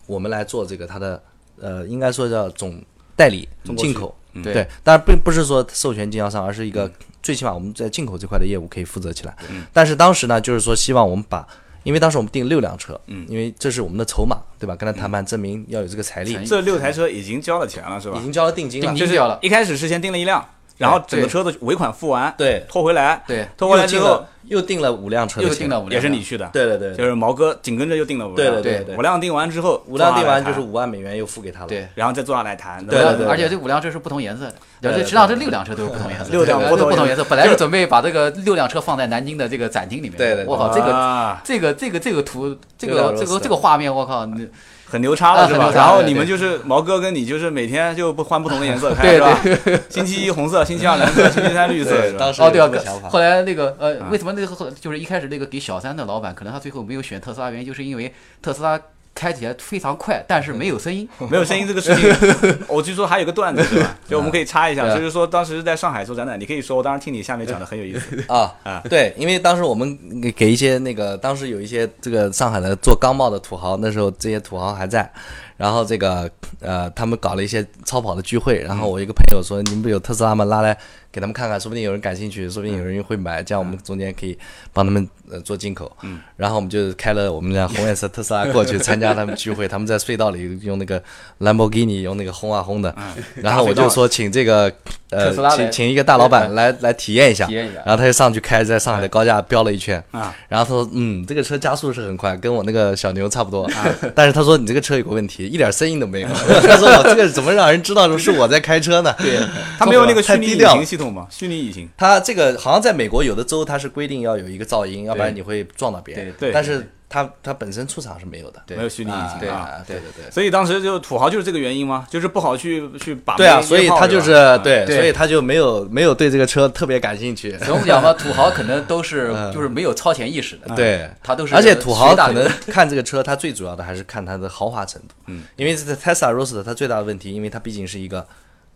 [0.06, 1.22] 我们来做这个他的，
[1.60, 2.82] 呃，应该说叫总
[3.16, 6.92] 代理进口，嗯对对，当然并不是说授权经销商，而是一个
[7.24, 9.36] 最起码我们在进口这块的业务可以负责起来。
[9.74, 11.48] 但是当时呢，就是说希望我们把，
[11.86, 13.26] 因为当时我们订六辆车，嗯。
[13.30, 14.76] 因为这是我们的筹码，对吧？
[14.76, 18.18] 跟他谈判证明要有这个财力，这六台车已经交了钱了是吧？
[18.20, 18.24] 已？
[18.24, 18.88] 经交了定金了。
[18.88, 19.40] 定，就是金交了。
[19.42, 20.44] 一开始是先订了一辆，
[20.78, 31.88] 然后整个车子尾款付完，对，拖回来，对，拖回来之后又订了五辆车，又订了五辆，也是你去的，对对对，就是毛哥紧跟着又订了五辆，对对对对五辆订完之后，五辆订完就是五万美元又付给他了，对。
[31.96, 37.24] 然后再坐下来谈，对对对而且这五辆车是不同颜色的，对对实际上这六辆车都是不同颜色，六辆对不同颜色不同颜色。
[37.24, 44.48] 本来是准备把这个六辆车放在南京的这个展厅里面，对对对我靠，这个啊这个这个这个图，这个这个这个画面，我靠，你
[44.96, 45.70] 很牛叉了是吧？
[45.76, 49.38] 然后对对你们就是毛哥跟你就是每天就不换不同的颜色 开是吧？
[49.90, 52.34] 星期一红色，星期二蓝色，星期三绿色，是吧当？
[52.34, 52.70] 时哦对啊。
[53.10, 58.80] 后来那个呃啊，为什么那个后就是一开始那个给小三的老板，可能他最后没有选特斯拉，原因就是因为特斯拉
[59.16, 61.08] 开起来非常快，但是没有声音。
[61.32, 62.14] 没有声音这个事情，
[62.68, 63.98] 我据说还有个段子是吧？
[64.08, 68.24] 就我们可以插一下，就是说当时在上海做展览，你可以说，我当时听你下面讲的很有意思。
[68.28, 75.10] 啊啊对，因为当时我们给给一些那个，当时有一些这个上海的做钢贸的土豪，那时候这些土豪还在，
[75.56, 80.44] 然后这个呃，他们搞了一些超跑的聚会，然后我一个朋友说，你们不有特斯拉吗？
[80.46, 80.78] 拉来
[81.16, 84.38] 给他们看看，说不定有人感兴趣，说不定有人会买，这样我们中间可以
[84.74, 85.90] 帮他们呃做进口。
[86.02, 91.02] 嗯，然后我们就开了我们家红颜色 特斯拉过去参加他们聚会，他们在隧道里用那个
[91.38, 92.94] 兰博基尼用那个轰啊轰的，
[93.36, 94.70] 然后我就说请这个
[95.10, 97.48] 呃请请一个大老板来来体验一下。
[97.86, 103.70] 然后他就上去开，在上海的高架飙了一圈，啊，然后他说，嗯，这个车加速是很快，跟我那个小牛差不多，
[104.14, 106.28] 但是他说你这个车有个问题，一点声音都没有。
[106.28, 109.16] 他说我这个怎么让人知道是我在开车呢？
[109.20, 109.40] 对，
[109.78, 110.84] 他没有那个虚拟调。
[110.86, 111.28] 系统嘛？
[111.30, 116.32] 虚拟引擎，它这个好像在美国有的州它是规定要有一个噪音，要不然你会撞到别人。
[116.34, 118.62] 对对但是它它本身出厂是没有的。
[118.70, 119.56] 没有虚拟引啊擎啊。
[119.56, 120.32] 啊，对对对。
[120.32, 122.08] 所以当时就土豪就是这个原因吗？
[122.10, 127.58] 就是不好去去把对啊，所以他就是对，所以他就没有没有对这个车特别感兴趣。
[127.60, 135.10] 所以我们讲嘛，土豪可能都是就是没有超前意识的，嗯对，他都是而且土豪可能看这个车，他最主要的还是看它的豪华程度。
[135.28, 138.26] 嗯，因为这个 Tesla Roadster 它最大的问题，因为它毕竟是一个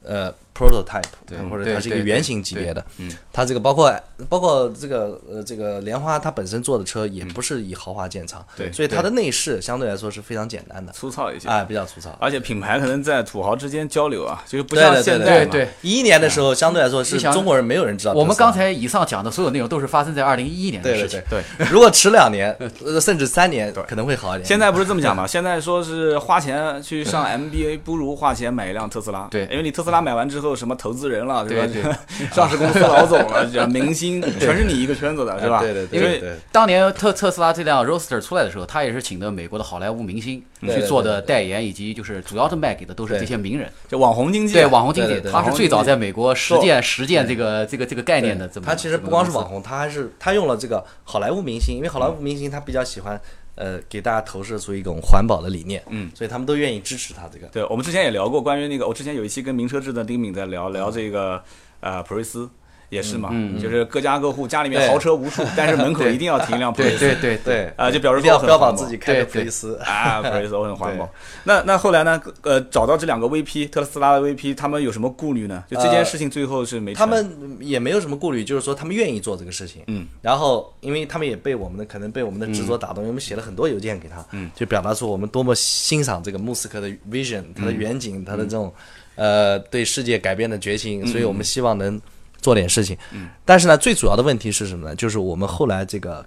[0.03, 2.85] 呃 prototype，或者它是一个原型级别的。
[2.97, 3.93] 嗯，它这个包括
[4.27, 12.09] 包括这个呃这个莲花，它本身做的车也不是以豪华见长，对所以它的内饰相对来说是非常简单的，粗糙一些，啊，比较粗糙。
[12.19, 15.69] 而且品牌可能在土豪之间交流啊，就是不像现在嘛对对。
[15.81, 18.13] 一一年的时候，相对来说是中国人没有人知道。
[18.13, 21.41] 我们刚才以上讲的所有内容都是发生在二零一一年的对对事情对。
[21.71, 24.45] 如果迟两年， 呃甚至三年，可能会好一点。
[24.45, 25.25] 现在不是这么讲嘛？
[25.25, 29.27] 现在说是花钱去上 MBA，不如花钱买一辆特斯拉。
[29.31, 31.49] 对因为你特斯拉买完之后，什么投资人了，吧？
[31.49, 31.83] 对对。
[32.33, 35.59] 上市公司老总了，这明星，全是你一个圈子的，是吧？
[35.59, 36.29] 哎对对对因为对。
[36.29, 36.37] 对。
[36.51, 48.65] 当年特特斯拉这辆 Roadster 出来的时候，他也是请的美国的好莱坞明星去做的代言，以及就是主要的卖给的都是这些名人，就网红经济啊，对网红经济他是最早在美国实践实践这个这个这个概念的这么。
[48.65, 53.19] 他其实不光是网红，他还是他用了这个好莱坞明星，因为好莱坞明星他比较喜欢
[53.59, 57.45] 呃给大家投射出一种环保的理念，嗯，所以他们都愿意支持他这个。
[57.49, 61.43] 对，我们之前也聊过关于那个，我之前有一期跟名车志的丁敏在聊聊这个
[61.81, 62.49] 呃普锐斯。
[62.89, 66.99] 也是嘛，嗯就是各家各户家里面豪车无数， 但是门口一定要停一辆普锐斯。
[66.99, 69.75] 对对对对啊，就表示一定要标榜自己开的普利斯。
[69.77, 71.09] 啊，普锐斯我很 环保。
[71.43, 72.21] 那那后来呢？
[72.41, 75.63] 呃，找到这两个 VP，特斯拉的 VP，他们有什么顾虑呢？
[75.69, 76.99] 就这件事情最后是没成。
[76.99, 79.81] 他们也没有什么顾虑，就是说他们愿意做这个事情。
[79.87, 88.73] 嗯，然后因为他们也被我们的可能被我们的执着打动，我们写了很多邮件给他，嗯，就表达出我们多么欣赏这个穆斯克的 vision，他的远景，他的这种
[89.15, 91.99] 呃对世界改变的决心，所以我们希望能
[92.41, 92.97] 做点事情。
[93.11, 94.95] 嗯，但是呢，最主要的问题是什么呢？
[94.95, 96.25] 就是我们后来这个。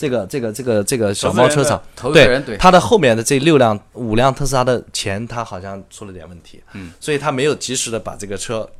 [0.00, 8.70] 这个这个这个这个小猫车厂，对它的后面的这六辆五辆特斯拉的钱，它好像出了点问题，嗯，所以他没有及时的把这个车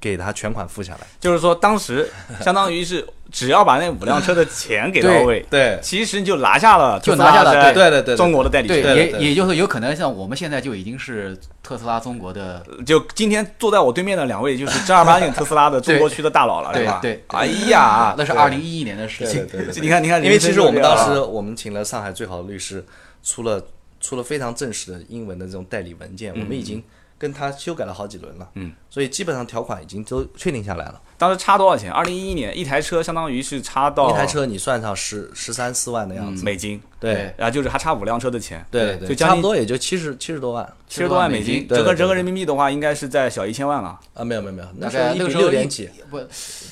[0.00, 1.00] 给他全款付下来。
[1.20, 8.96] 就是说，当时相当于是只要把那五辆车的钱给到位，对其实你就拿下了就拿下了在对对对对中国的代理对，权。
[8.96, 17.00] 也也就是有可能像我们现在就已经是特斯拉中国的就今天坐在我对面的两位，就是正儿八经特斯拉的中国区的大佬了，对吧？
[17.02, 17.38] 对对。
[17.38, 18.40] 哎呀，那是对。
[18.40, 19.46] 二零一一年的事情。
[19.46, 22.84] 对你看，你看，因为其实我们当时我们请了上海最好的律师，
[23.22, 23.60] 出了
[24.00, 26.82] 出了非常正式的英文的这种代理文件，我们已经
[27.18, 31.00] 跟他修改了好几轮了，嗯，所以基本上条款已经都确定下来了。
[31.18, 31.90] 当时差多少钱？
[31.90, 37.32] 二零一一年一台车相当于是差到一台车你算上十十三四万的样子，美金，对。
[37.38, 40.70] 然后就是还差五辆车的钱，对对，就差不多也就七十七十多万。
[40.88, 43.98] 七十多万美金，对对对折合折合人民币的话，应该是在小一千万了。
[44.14, 46.20] 啊，没有没有没有，那大时候一比六点几，不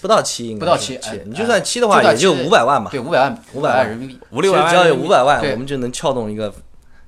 [0.03, 3.89] 不到七，应该不到七你就算七的话也就五百万嘛，对五百万500百万万。
[3.89, 4.19] 人民币。
[4.31, 6.53] 五六万，只要有五百万，我们就能撬动一个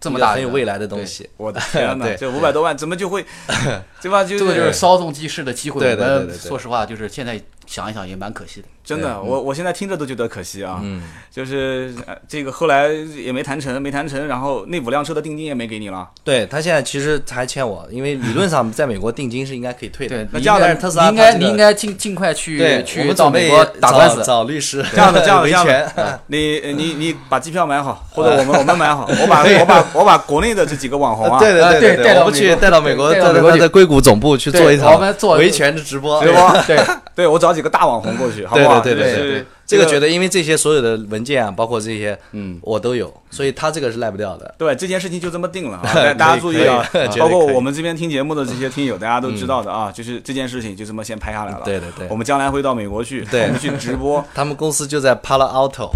[0.00, 1.28] 这么大很有未来的东西。
[1.37, 3.24] 我的 天哪，这五百多万怎么就会，
[4.02, 4.22] 对吧？
[4.24, 5.80] 就这个就是稍纵即逝的机会。
[5.80, 8.68] 我们对对对对说实话，就是现在想一想也蛮可惜的。
[8.87, 10.81] 真的，我我现在听着都觉得可惜啊。
[10.83, 16.09] 嗯，就是呃这个后来也没谈成，没谈成，然后那五辆车的定金也没给你了。
[16.22, 20.16] 对他现在其实还欠我，因为理论上在美国定金是应该可以退的。
[20.16, 24.22] 对，那这样的你应该特斯拉你应该你应该尽尽快去对，去们准备到美国打官司。
[24.22, 25.57] 找律师， 这样的，这样的，维这
[26.03, 36.81] 样你你你把机票买好，或者我们我们买好， 我把我把我把国内的这几个网红啊，对对啊对对我们去带到美国，对带到美国去在在硅谷总部去做一场我们做维权的直播，直播，对，
[37.14, 38.75] 对我找几个大网红过去，好不好？
[38.80, 44.54] 对对对这个觉得，因为这些所有的文件啊，包括这些，嗯，我都有，所以他这个是赖不掉的。
[44.56, 45.90] 对这件事情就这么定了啊！
[45.92, 51.62] 大大家注意啊包括我们这边听节目的这些听友，大家都知道的啊，就是这件事情就这么先拍下来了。
[51.64, 55.90] 对对对我们将来会到美国去，我们去直播，他们公司就在 Palo Alto，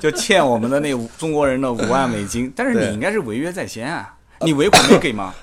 [0.00, 5.34] 就欠我们的那中国人的五万美金，但是你应该是违约在先啊，你尾款没给吗？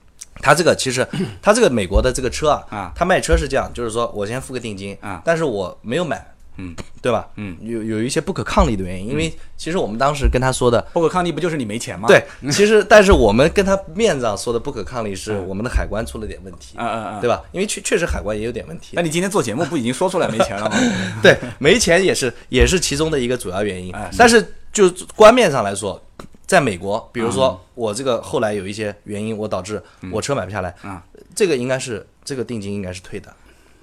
[0.42, 1.08] 他这个其实，
[1.42, 6.26] 他这个美国的这个车啊，啊他卖车是这样，就是说我先付个定金啊但是我没有买，
[6.58, 7.28] 嗯，对吧？
[7.36, 16.76] 嗯，有有一些不可抗力的原因，因为其实我们当时跟他说的，不可抗力不就是你没钱吗？，对， 其实但是我们跟他面子上说的不可抗力是我们的海关出了点问题，
[17.22, 17.42] 对吧？
[17.52, 20.76] 因为确确实海关也有点问题那，你今天做节目不已经说出来没钱了吗？
[21.24, 23.94] 对，没钱也是也是其中的一个主要原因。
[24.18, 26.02] 但是就官面上来说，
[26.52, 31.02] 在美国，比如嗯说我这个后来有一些原因，我导致我车买不下来啊，
[31.34, 33.34] 这个应该是这个定金应该是退的。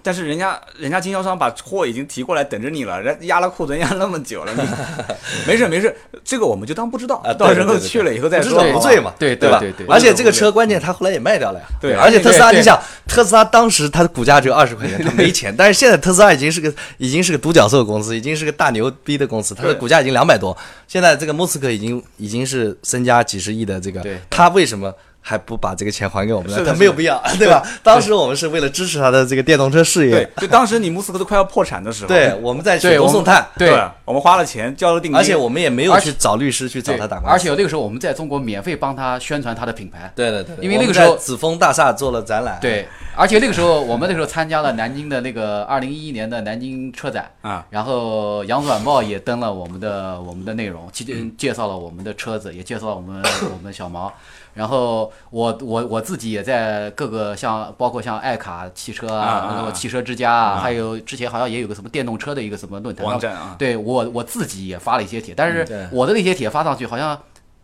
[0.08, 4.62] 但是人家人家经销商把货已经提过来等着你了，人家压了库存压那么久了，你
[5.46, 5.94] 没事没事，
[6.24, 9.58] 这个我们就当不知道啊，到时候去了以后再说，好吧者不罪嘛，对对吧？
[9.60, 24.90] 对对而且这个车关键他后来也卖掉了呀，对而且特斯拉，你想特斯拉当时它的股价只有二十块钱， 它没钱，但是现在特斯拉已经是个已经是个独角兽公司，已经是个大牛逼的公司，它的股价已经两百多，现在这个莫斯科已经已经是身家几十亿的这个对，他为什么？
[25.20, 26.56] 还不把这个钱还给我们呢？
[26.56, 27.62] 是的他没有必要，对吧？
[27.82, 33.70] 当时我们是为了支持他的这个电动车事业对，，就当时你莫斯科都快要破产的时候，对，我们在雪中送炭，对
[34.04, 40.10] 我们花了钱交了定金，而且我们也没有去找律师去找他打官司，而且那个时候我们在中国免费帮他宣传他的品牌。
[40.14, 51.04] 对对对，因为那个时候在紫峰大厦做了展览，对，而且那个时候我们那时候参加了南京的那个二零一一年的南京车展啊，然后扬子晚报也登了我们的我们的内容，介
[51.36, 54.10] 介绍了我们的车子，也介绍了我们我们小毛。
[54.58, 63.54] 然后我我我自己也在各个像包括像爱卡汽车啊然后汽车之家啊，还有之前好像也有个什么电动车的一个什么论坛网站啊。
[63.58, 67.16] 对我我自己也发了一些帖，但是我的那些帖发上去好像。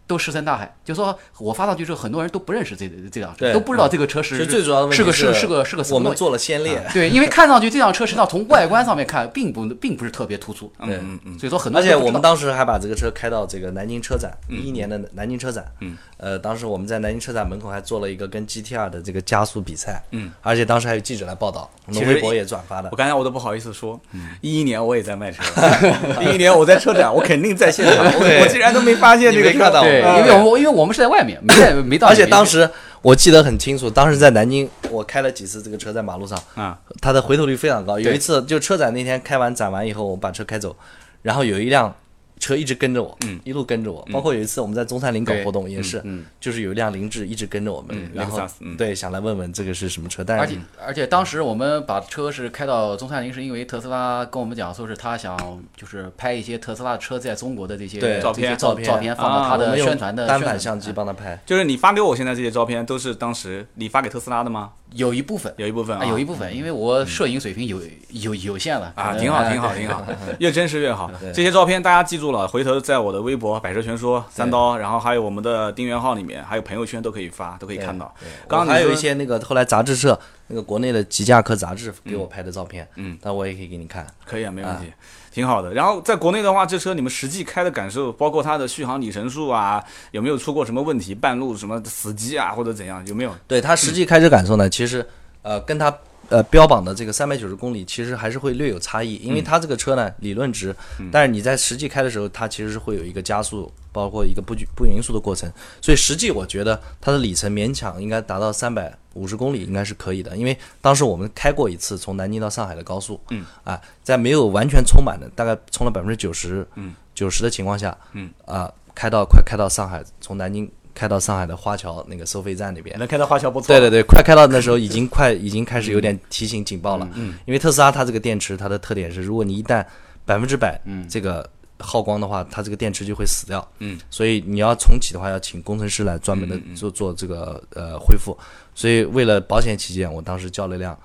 [0.07, 22.89] 都石沉大海，就说我发上去之后，很多人都不认识这这辆车，对都不知道这个车是其实最主要的问题是个是是是个是个什么我们做了先烈，对，因为看上去这辆车实际上从外观上面看，并不并不是特别突出，嗯嗯嗯所以说很多而且我们当时还把这个车开到这个南京车展，一一年的南京车展，嗯，呃，当时我们在南京车展门口还做了一个跟 GTR 的这个加速比赛，嗯，而且当时还有记者来报道，其实微博也转发的。
[22.91, 24.01] 我，刚才我都不好意思说，
[24.41, 25.43] 一一年我也在卖车，
[26.23, 32.69] 一一年我在车展，我肯定在现场，我我竟然都没发现这个看到车对，啊因为我们因为我们是在外面，没在没到而且当时
[33.03, 37.99] 我记得很清楚，当时在南京我开了几次这个车在马路上，啊，它的回头率非常高。
[37.99, 40.75] 有一次就车展那天开完展完以后，我把车开走，
[41.23, 41.95] 然后有一辆
[42.39, 44.07] 车一直跟着我，嗯一路跟着我。
[44.13, 48.41] 包括有一次我们在中山陵搞活动也是，嗯就是有一辆凌志一直跟着我们，嗯然后
[48.77, 55.37] 对想来问问这个是什么车，但是而且而且当时我们把车是开到中山陵，是因为特斯拉跟我们讲说是他想
[55.77, 61.41] 就是拍一些特斯拉车在中国的这些照片照照片照片放到啊他的宣传的单反相机帮他拍。
[61.47, 64.73] 就是你发给我现在这些照片，都是当时你发给特斯拉的吗？
[64.95, 67.81] 有一部分有一部分啊，有一部分，因为我摄影水平有
[68.11, 68.93] 有有限了。
[68.95, 70.07] 啊，挺好，哎挺好，挺好，
[70.39, 71.11] 越真实越好。
[71.35, 78.15] 这些照片大家记住了，回头在我的微博“百车全说”三刀，然后还有我们的订阅号里面，还有朋友圈都可以发，都可以看到。
[78.47, 84.07] 刚刚还有一些那个后来杂志社那个国内的吉驾科杂志给我拍的照片，嗯，那我也可以给你看。
[84.25, 84.93] 可以啊，没问题，
[85.35, 85.75] 挺好的。
[85.75, 91.13] 然后在国内的话，这车你们实际开的感受，包括它的续航里程数啊，有没有出过什么问题？
[91.13, 93.05] 半路什么死机啊，或者怎样？
[93.09, 93.35] 有没有？
[93.49, 95.05] 对它实际开车感受呢，其实
[95.43, 95.93] 呃跟它
[96.29, 100.75] 呃标榜的这个三百九十公里其实还是会略有差异，因为它这个车呢理论值，
[101.11, 113.45] 但是你在实际开的时候，它其实是会有一个加速，包括一个不不匀速的过程，所以实际我觉得它的里程勉强应该达到三百五十公里应该是可以的，因为当时我们开过一次从南京到上海的高速，嗯。
[113.63, 118.31] 啊，在没有完全充满的，大概充了百分之九十，嗯，九十的情况下，嗯。
[118.45, 122.99] 啊，开到快开到上海，从南京开到上海的花桥那个收费站那边。
[122.99, 123.67] 能开到花桥不错。
[123.67, 127.09] 对对对，快开到那时候已经快已经开始有点提醒警报了。
[127.15, 129.85] 嗯，因为特斯拉它这个电池它的特点是，如果你一旦
[130.25, 130.81] 百分之百
[131.11, 133.67] 这个耗光的话，它这个电池就会死掉。
[133.81, 138.39] 嗯，所以你要重启的话，要请工程师来专门的做做这个呃恢复。
[138.75, 140.97] 所以为了保险起见，我当时叫了辆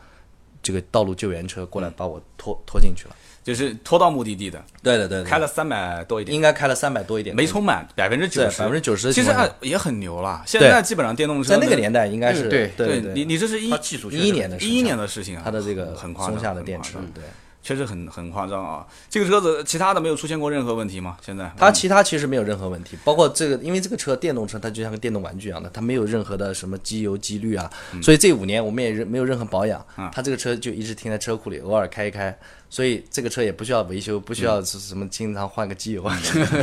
[0.61, 3.15] 这个道路救援车过来把我拖拖进去了。
[3.41, 10.43] 就是拖到目的地的，对的对开了三百多一点，应该开了三百多一点，没充满百分之九十，百分之九十其实情况下啊也很牛了。
[10.45, 17.23] 现在基本上电动车在那个年代应该是对对你你这是一技术一一年的事情一一年的事情啊，它的这个很夸张松下的电池对。
[17.61, 18.85] 确实很很夸张啊。
[19.09, 21.17] 这个车子其他的没有出现过任何问题吗？
[21.21, 21.51] 现在？
[21.57, 27.69] 它其他其实没有任何问题，包括这个，因为这个车电动车它就像个电动玩具一样的，它没有任何的什么机油机滤啊，
[28.01, 32.37] 所以这五年我们也是没有任何保养，它这个车就一直停在车库里，偶尔开一开，
[32.69, 36.17] 所以这个车也不需要维修，不需要是什么经常换个机油啊，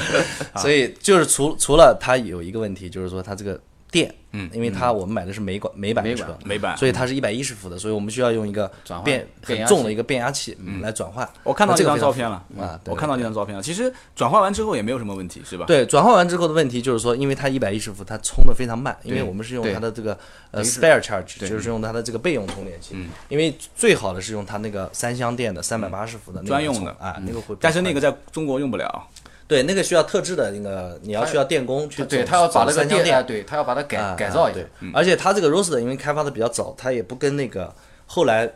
[0.56, 8.70] 所以就是除除了它有一个问题，就是说它这个电，嗯因为它我们买的是美管美版的车美版，所以它是一百一十伏的，所以我们需要用一个
[9.05, 11.29] 变很重的一个变压器来转换。
[11.42, 13.62] 我看到这张照片了啊对我看到这张照片了。
[13.62, 15.64] 其实转换完之后也没有什么问题，是吧？
[15.66, 20.18] 对，转换完之后的问题就是说，因为它一百一十伏，它充的非常慢，因为我们是用它的这个
[20.51, 22.90] 呃 spare charge，就是用它的这个备用充电器。
[22.94, 27.57] 嗯因为最好的是用它那个三相电的三百八十伏的专用的啊，那个会。
[27.61, 29.09] 但是那个在中国用不了。
[29.48, 37.72] 对那个需要特制的那个，你要需要电工去对他要把那个电，哎对他要把它改啊改造一下对。，而且它这个 Roadster 因为开发的比较早，它也不跟那个
[38.06, 38.50] 后来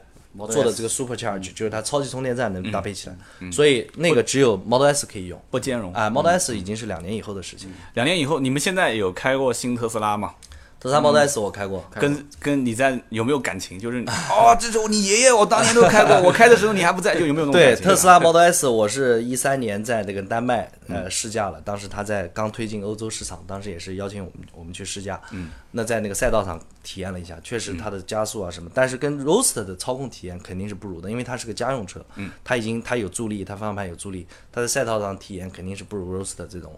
[0.48, 5.40] 做的这个 Supercharge，就是它超级充电站能搭配起来，嗯所以那个只有 Model S 可以用。
[5.50, 7.72] 不兼容啊，Model S 已经是两年以后的事情。
[7.94, 10.34] 两年以后，你们现在有开过新特斯拉吗？
[10.80, 13.78] 特斯拉 Model S 我开过，跟跟你在有没有感情？
[13.78, 13.98] 就是
[14.30, 17.84] 哦，这是你爷爷，我当年都开过， 我开的时候你还不在，就有没有那种对感情？
[17.84, 25.20] 特斯拉 Model S，我是一三年在那个丹麦呃试驾了，当时他在刚推进欧洲市场，当时也是邀请我们我们去试驾。
[25.32, 32.02] 嗯，那在那个赛道上体验了一下，确实它的加速啊什么，但是跟 Roadster 的操控体验肯定是不如的，因为它是个家用车。
[32.16, 36.74] 嗯，它已经它有助力，它方向盘有助力，它在赛道上体验肯定是不如 Roadster 这种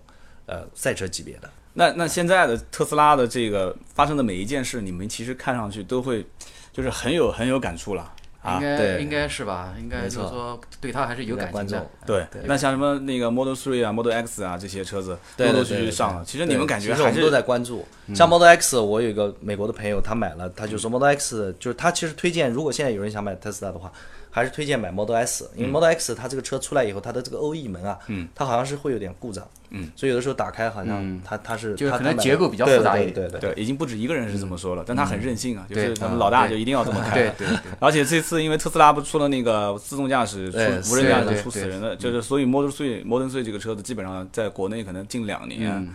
[0.46, 1.48] 呃赛车级别的。
[1.74, 6.26] 那那现在的特斯拉的这个发生的每一件事，你们其实看上去都会
[6.72, 8.12] 就是很有很有感触了
[8.42, 8.60] 啊应。
[8.60, 9.74] 该对应该是吧？
[9.78, 11.90] 应该就是说对他还是有感情的。
[12.06, 16.24] 对，对那像什么那个 Model Three 啊、Model X 啊这些车子，对陆陆续续上了。
[16.24, 17.86] 其实你们感觉还是都在关注。
[18.14, 23.90] 像 Model X，我有一个美国的朋友，他买了，他就说 Model X 就是他其实推荐，如果现在有人想买特斯拉的话，
[24.34, 33.12] 还是推荐买 Model S，因为 Model X 它这个车出来以后，它的这个 OE 门啊，嗯，它好像是会有点故障，嗯，所以有的时候打开好像它它是就是可能结构比较复杂一点。
[33.12, 33.54] 对对对。
[33.54, 37.28] 对，已经不止一个人是这么说了，但他很任性啊，就是他们老大就一定要这么开。
[37.36, 37.46] 对
[37.78, 45.86] 而且这次因为特斯拉不出了那个自动驾驶出无人驾驶出死人的，就是所以 Model 3 Model 3这个车子基本上在国内可能近两年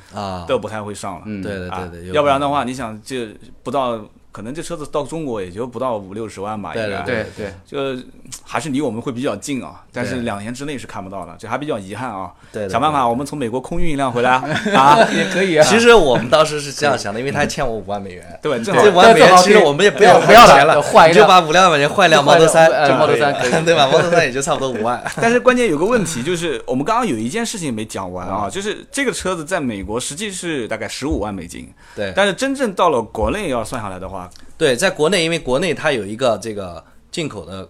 [0.48, 1.24] 都不太会上了。
[1.26, 1.42] 嗯。
[1.42, 4.00] 对对啊对要不然的话，你想这不到，
[4.38, 7.02] 可能这车子到中国也就不到五六十万吧，应对该。
[7.02, 8.00] 对对，就
[8.44, 12.32] 还是离我们会比较近啊，但是两年之内是看不到了，这还比较遗憾啊。
[12.52, 14.34] 对对想办法，我们从美国空运一辆回来
[14.78, 15.00] 啊。
[15.12, 15.66] 也可以啊。
[15.68, 18.24] 其实我们当时是这样想的，因为他还欠我五万美元。
[18.40, 25.04] 对，正好这五万美元其实我们也不要不要钱了，换一就把五万美元换一辆换 Model 三呃就 Model 三可以对吧？Model 三也就差不多五万。
[25.20, 34.27] 但是关键有个问题，就是我们刚刚有一件事情没讲完啊，就是这个车子在美国实际是大概十五万美金，对但是真正到了国内要算下来的话，
[34.58, 37.70] 对，在国内，因为国内它有一个这个进口的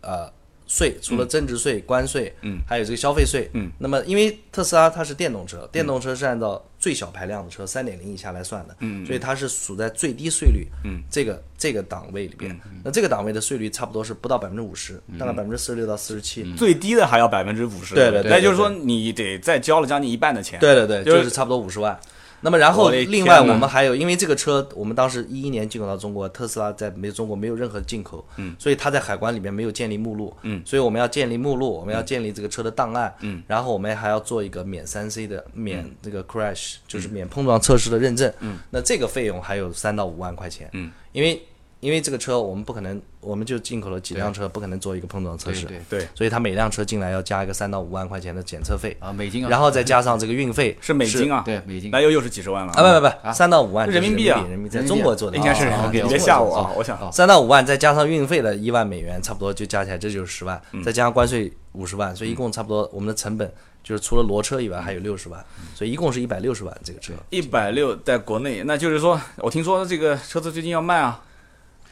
[0.00, 0.30] 呃
[0.66, 21.98] 税，除了增值税、关税，嗯，还有这个消费税，嗯，那么因为特斯拉它是电动车，电动车是按照最小排量的车三点零以下来算的，嗯所以它是属在最低税率，嗯，这个这个档位里边，那这个档位的税率差不多是不到百分之五十，大概百分之四十六到四十七，最低的还要百分之五十，对对对那就是说你得再交了将近一半的钱，对对对，就是就是差不多五十万。
[22.46, 41.42] 那么然后另外我们还有，因为这个车我们当时一一年进口到中国，特斯拉在没中国没有任何进口，嗯，所以它在海关里面没有建立目录，嗯，所以我们要建立目录，我们要建立这个车的档案，嗯，然后我们还要做一个免三 C 的免这个 crash，就是免碰撞测试的认证，嗯，那这个费用还有三到五万块钱，嗯，因为
[41.80, 50.76] 因为这个车我们不可能，我们就进口了几辆车，不可能做一个碰撞测试，对对对，所以它每辆车进来要加一个三到五万块钱的检测费，啊，美金啊，然后再加上这个运费。
[50.80, 51.90] 是美金啊，对美金。
[51.90, 54.40] 那又又是几十万了啊，不不不，三到五万人民币啊。
[54.48, 56.98] 人民币在中国做的，应该是人民币别吓我啊，我想。
[56.98, 63.52] 哦三到五万，再加上运费的一万美元，差不多就加起来这就是十万，再加上关税五十万，所以一共差不多我们的成本
[63.82, 67.12] 就是除了裸车以外还有六十万，所以一共是一百六十万这个车。
[67.30, 71.22] 一百六在国内，那就是说我听说这个车子最近要卖啊，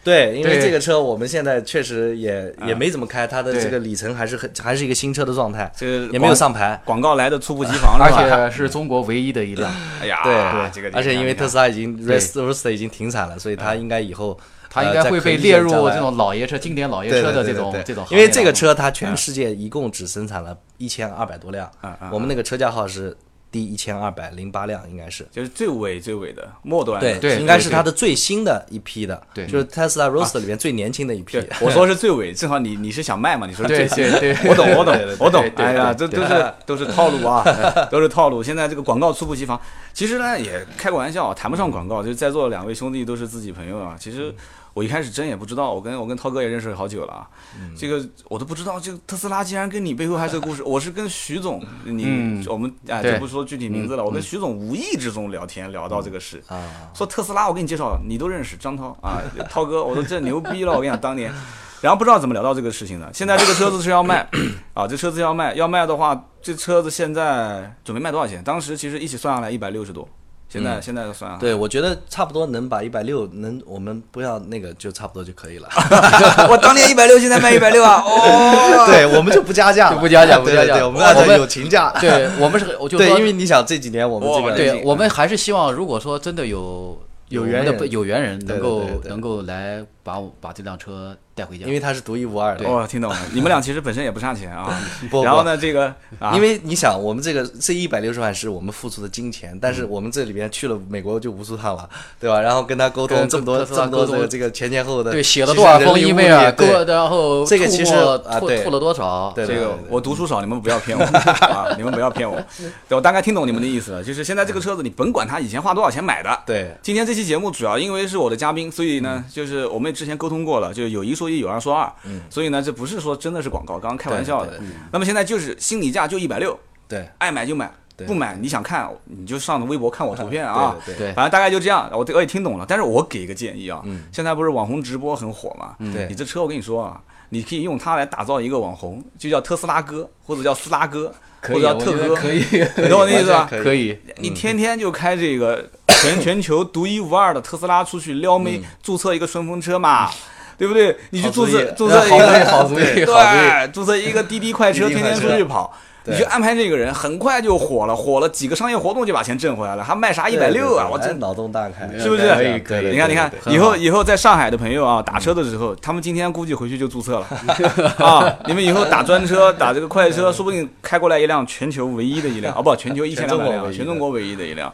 [0.04, 6.80] 对，因为这个车我们现在确实也也没怎么开，它的这个里程还是很还是一个新车的状态，这个也没有上牌。
[6.84, 8.12] 广告来的猝不及防，而？
[8.12, 14.38] 且是中国唯一的一辆， 哎呀，对这个而且因为特斯拉已经 Roadster 已经停产了，所以它应该以后
[14.68, 21.70] 它应该会被列入这种老爷车、经典老爷车的这种这种因为这个车它全世界一共只生产了一千二百多辆
[22.12, 23.16] 我们那个车架号是
[23.54, 25.24] 第一千二百零八辆，应该是。
[25.30, 33.46] 就是最尾最尾的末端的对，对应该是对它的最新的一批的，对就是 Tesla Roadster 里面最年轻的一批对。，我说是最尾，正好你你是想卖嘛？
[33.46, 37.44] 你说对最对对 我懂我懂我懂哎呀，这都是都是套路啊，
[37.92, 38.42] 都是套路。
[38.42, 39.60] 现在这个广告猝不及防，
[39.92, 43.94] 其实呢也开个玩笑，谈不上广告，就是在座的两位兄弟都是自己朋友啊。
[43.96, 44.34] 其实
[44.74, 47.30] 我一开始真也不知道，我跟我跟涛哥也认识好久了啊，
[47.78, 50.62] 这个我都不知道，这个特斯拉竟然跟你背后还是个故事。
[50.64, 56.42] 我是跟徐总，你嗯我们啊就不说具体名字了，我跟徐总无意之中聊天聊到这个事。
[56.48, 61.32] 啊，说特斯拉，我给你介绍，你都认识张涛啊，涛哥，我说这牛逼了，我跟你讲，当年，
[61.80, 63.08] 然后不知道怎么聊到这个事情的。
[63.14, 64.28] 现在这个车子是要卖
[64.72, 68.42] 啊，这车子要卖，要卖的话，这车子现在准备卖多少钱？
[68.42, 70.08] 当时其实一起算下来一百六十多，
[70.54, 75.68] 现在、现在就算了，对，我觉得差不多能把一百六能，我们不要那个就差不多就可以了。
[76.48, 81.90] 我当年一百六，现在卖一百六啊， 哦，对，我们就不加价，就不加价不加价对对对，我们我们按照友情价。
[82.00, 86.96] 对我们是，我就对，因为你想这几年我们这个嗯对我们还是希望，如果说真的有
[87.30, 91.72] 有缘的有缘人能够对对能够来把我把这辆车带回家因。
[91.72, 92.66] 为它是独一无二的。
[92.68, 93.18] 哦，听懂了。
[93.32, 94.80] 你们俩其实本身也不差钱啊。
[95.10, 102.40] 不不然后呢，这个啊，因为你想，我们这个这一百六十万是我们付出的金钱，但嗯是我们这里边去了美国就无数趟了，对吧？
[102.40, 109.32] 然后跟他沟通跟这么多这么多的这个这个前前后后的，对，写了多少封 email，对然后这个其实啊对吐吐了多少？
[109.34, 111.02] 对这个我读书少，你们不要骗我
[111.46, 111.74] 啊！
[111.76, 112.40] 你们不要骗我。
[112.88, 114.04] 对，我大概听懂你们的意思了。
[114.04, 121.90] 就是现在这个车子，你甭管他以前花多少钱买的，对今天这期节目主要因为是我的嘉宾，所以呢，就是我们之前沟通过了，就是有一说一，有二说二。
[122.04, 124.60] 嗯所以呢，这不是说真的是广告，刚刚开玩笑的。
[124.92, 126.58] 那么现在就是心理价就一百六，
[126.88, 127.70] 对爱买就买，
[128.06, 130.76] 不买你想看你就上微博看我图片啊。
[130.84, 132.64] 对对反正大概就这样，我我也听懂了。
[132.68, 135.74] 但是我给一个建议啊，嗯现在不是网红直播很火嘛？
[135.92, 141.12] 对你这车我跟你说啊，你可以用它来打造一个网红，就叫特斯拉哥，或者叫斯拉哥，
[141.42, 142.40] 或可以，我者叫特哥，可以，
[142.82, 143.46] 你懂我的意思吧？
[143.48, 143.98] 可以可以。
[144.18, 150.10] 你天天就开这个全全球独一无二的特斯拉出去撩妹，注册一个顺风车嘛，
[150.56, 150.96] 对不对？
[151.10, 153.04] 你去注册注册一好主意，个，好主意，好主意。
[153.04, 155.72] 对，注册一个滴滴快车，天天出去跑。
[156.06, 160.86] 你对去安排这个人，很快就火了，火了几个商业活动就把钱挣回来了，还卖啥一百六啊！
[160.92, 167.26] 我真哎脑洞大开，是不是对可以可以对对你看，你看以后以后在上海的朋友啊，打车的时候，他们今天估计回去就注册了
[168.04, 168.30] 啊。
[168.44, 174.70] 你们以后打专车、 打这个快车，说不定开过来一辆全球唯一的一辆，哦不，全球一千两百辆，全中国唯一的一辆。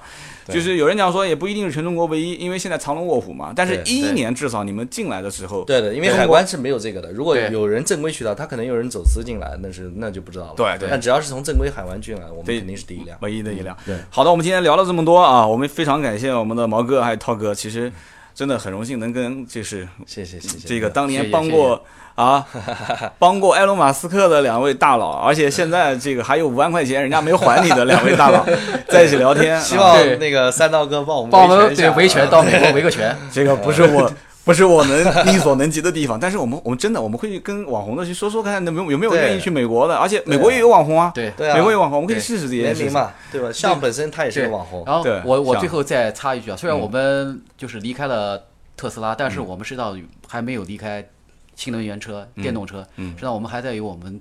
[0.50, 3.52] 对就是有人讲说，也不一定是全中国唯一，因为现在藏龙卧虎嘛。
[3.54, 7.12] 但是，一一年至少你们进来的时候，对的，因为海关是没有这个的。
[7.12, 10.54] 如果有人正规渠道，他可能有人走私进来，那是那就不知道了。
[10.56, 13.16] 对对但只要是从正规海关进来，我们肯定是第一辆。
[13.20, 13.76] 唯一的一辆。
[13.86, 17.92] 对好的，我们今天聊了这么多啊，我们非常感谢我们的毛哥还有涛哥，其实
[18.40, 20.66] 真的很荣幸能跟就是谢谢谢谢。
[20.66, 21.84] 这个当年谢谢帮过
[22.14, 22.42] 啊，
[23.18, 28.42] 帮过埃隆马斯克的两位大佬，而且现在这个还有五万块钱人家没还你的两位大佬
[28.88, 33.14] 在一起聊天，希啊望那个三刀哥帮我们帮我们对维权到美国维个权。
[33.30, 34.10] 这个不是我。
[34.44, 41.30] 不是我能力所能及的地方， 但是我们我们真的我们会跟网红的去说说看，有没有有没有愿意去美国的，而且美国也有网红啊，对。
[41.36, 42.92] 对啊美国有网红，我们可以试试这些事情。
[42.92, 43.52] 嘛，对吧？
[43.52, 46.80] 像本身他也是个网红，然后我我最后再插一句啊，虽然嗯。
[46.80, 49.94] 我们就是离开了特斯拉，但是我们知道
[50.26, 51.06] 还没有离开
[51.54, 53.14] 新能源车、电动车，嗯。
[53.16, 54.20] 知道我们还在于我们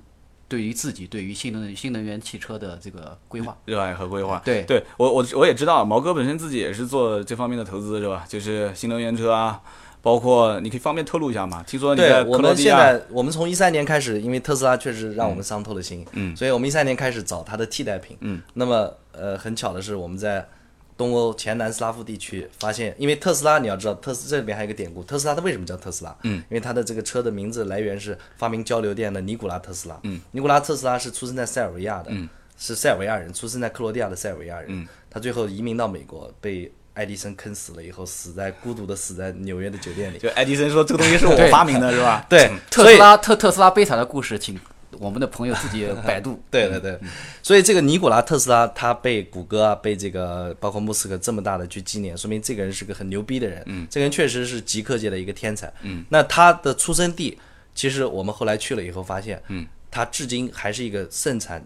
[0.49, 3.55] 对于自己对于新能新能源汽车的这个规划。
[3.65, 4.41] 热爱和规划。
[4.43, 4.63] 对。
[4.63, 8.25] 对我我我也知道，毛哥本身自己也是做这方面的投资，是吧？
[8.27, 9.61] 就是新能源车啊，
[10.01, 11.63] 包括你可以方便透露一下吗？
[11.67, 20.47] 听说你在对我们现在，我们从一三年开始，因为特斯拉确实让我们伤透了心，嗯所以我们一三年开始找它的替代品，嗯，那么呃，很巧的是我们在
[20.95, 26.15] 东欧前南斯拉夫地区发现，因为特斯拉你要知道，特斯这里面还有一个典故，特斯拉它为什么叫特斯拉？
[26.23, 32.27] 嗯，因为它的这个车的名字来源是发明交流电的尼古拉特斯拉，嗯，尼古拉特斯拉是出生在塞尔维亚的，嗯，
[32.57, 36.71] 是塞尔维亚人，出生在克罗地亚的塞尔维亚人，嗯，他最后移民到美国被。
[36.93, 40.17] 爱迪生坑死了以后，死在孤独的死在纽约的酒店里。
[40.17, 42.25] 就爱迪生说这个东西是我对发明的，是吧？
[42.29, 44.59] 对，特斯拉特特斯拉悲惨的故事，请
[44.97, 46.41] 我们的朋友自己百度。
[46.51, 46.99] 对对对，
[47.41, 53.63] 所以这个尼古拉特斯拉他被谷歌啊，被这个包括莫斯科这么大的去纪念，说明这个人是个很牛逼的人。
[53.67, 55.71] 嗯，这个人确实是极客界的一个天才。
[55.83, 57.37] 嗯，那他的出生地，
[57.73, 61.65] 其实我们后来去了以后发现，嗯，他至今还是一个盛产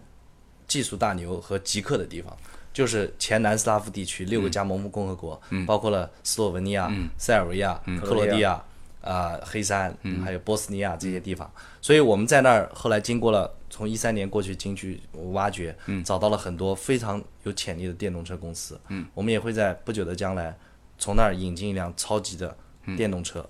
[0.68, 2.36] 技术大牛和极客的地方。
[2.74, 8.62] 就是前南斯拉夫地区六个加盟共和国，包括了斯洛文尼亚、塞尔维亚、克罗地亚、
[9.00, 11.50] 啊、黑山，还有波斯尼亚这些地方。
[11.80, 15.00] 所以我们在那儿后来经过了从一三年过去进去
[15.32, 18.78] 挖掘，找到了很多非常有潜力的电动车公司。
[19.14, 20.56] 我们也会在不久的将来
[20.98, 22.56] 从那儿引进一辆超级的
[22.96, 23.48] 电动车。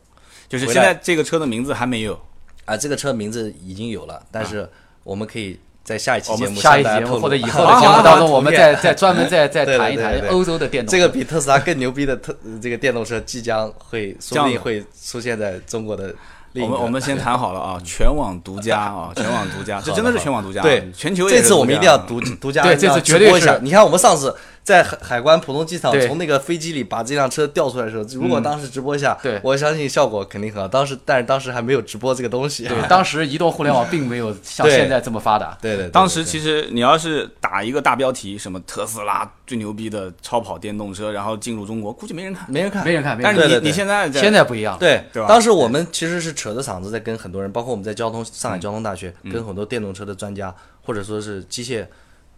[0.49, 2.21] 就是现在这个车的名字还没有，
[2.67, 4.69] 啊，这个车名字已经有了，但是
[5.03, 10.97] 我们可以在下一期节目下一期节目或者以后的节目当中，我们再再专门再再 谈一谈欧洲的电动车。
[10.97, 16.15] 这个比特斯拉更牛逼的特这个电动车即将会说不定会出现在中国的
[16.55, 16.67] 我。
[16.67, 23.55] 们我们先谈好了啊，全网独家啊， 全网独家，这真的是全网独家啊，对全球这次我们一定要独独家对这次绝对直播一下。
[23.55, 30.67] 是你看我们上次在海海关浦东机场从那个飞机里把这辆车调出来的时候，如果当时直播一下，对我相信效果肯定很好。
[30.67, 32.67] 当时但是当时还没有直播这个东西。
[32.67, 35.57] 对，当时移动互联网并没有像 现在这么发达。
[35.61, 42.51] 对对对，当时其实你要是打一个大标题，什么特斯拉最牛逼的超跑电动车，然后进入中国，估计没人看。
[42.51, 42.93] 没人看没。
[42.95, 43.47] 人看，但是你。
[43.47, 44.79] 对对对你现在在现在不一样。
[44.79, 51.87] 对，对吧当时我们其实是扯着嗓子在跟很多人，包括我们在交通上海交通大学、嗯跟很多电动车的专家或者说是机械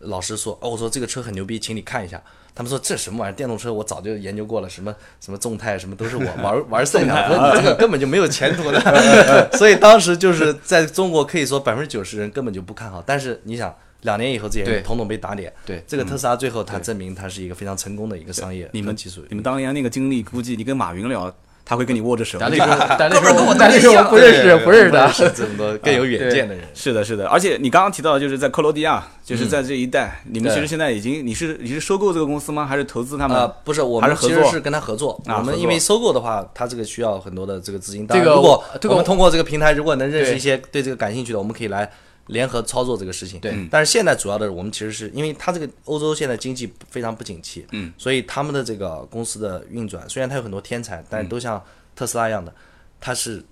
[0.00, 2.22] 老师说，哦，我说这个车很牛逼，请你看一下。
[2.54, 3.36] 他们说这什么玩意儿？
[3.36, 9.50] 电动车我早就研究过了，什么什么众泰什么都是我玩 玩剩下的，我说你这个根本就没有前途的。
[9.58, 13.74] 所以当时就是在中国可以说百分之九十人根本就不看好，但是你想。
[14.02, 15.52] 两年以后，这些人统统被打脸。
[15.64, 19.24] 对这个特斯拉最后它证明它是一个非常成功的一个商业你们技术。
[19.30, 21.34] 你们当年那个经历，估计你跟马云聊，
[21.66, 22.38] 他会跟你握着手。
[22.40, 25.12] 但那时候， 但那时哥们儿跟我那时候不认识，不认识的。
[25.12, 26.64] 是这么多更有远见的人。
[26.72, 32.64] 是的，是的，而且你刚刚提到的就是在克罗地亚，就是在这一带，你们其实现在已经，你是你是收购这个公司吗？
[32.64, 33.36] 还是投资他们？
[33.36, 35.20] 呃，不是，我们其实是跟他合作。
[35.26, 38.06] 我们因为收购的话，他这个需要很多的这个资金。
[38.06, 41.90] 当这个然如果我们通过这个平台，如果能认识一些对这个感兴趣的，我们可以来
[42.26, 43.40] 联合操作这个事情。
[43.40, 51.62] 对嗯但是现在主要的，我们其实是因为它这个欧洲现在经济非常不景气，嗯，所以他们的这个公司的运转，虽然它有很多天才，但是都像
[51.94, 52.54] 特斯拉一样的，
[53.00, 53.44] 它是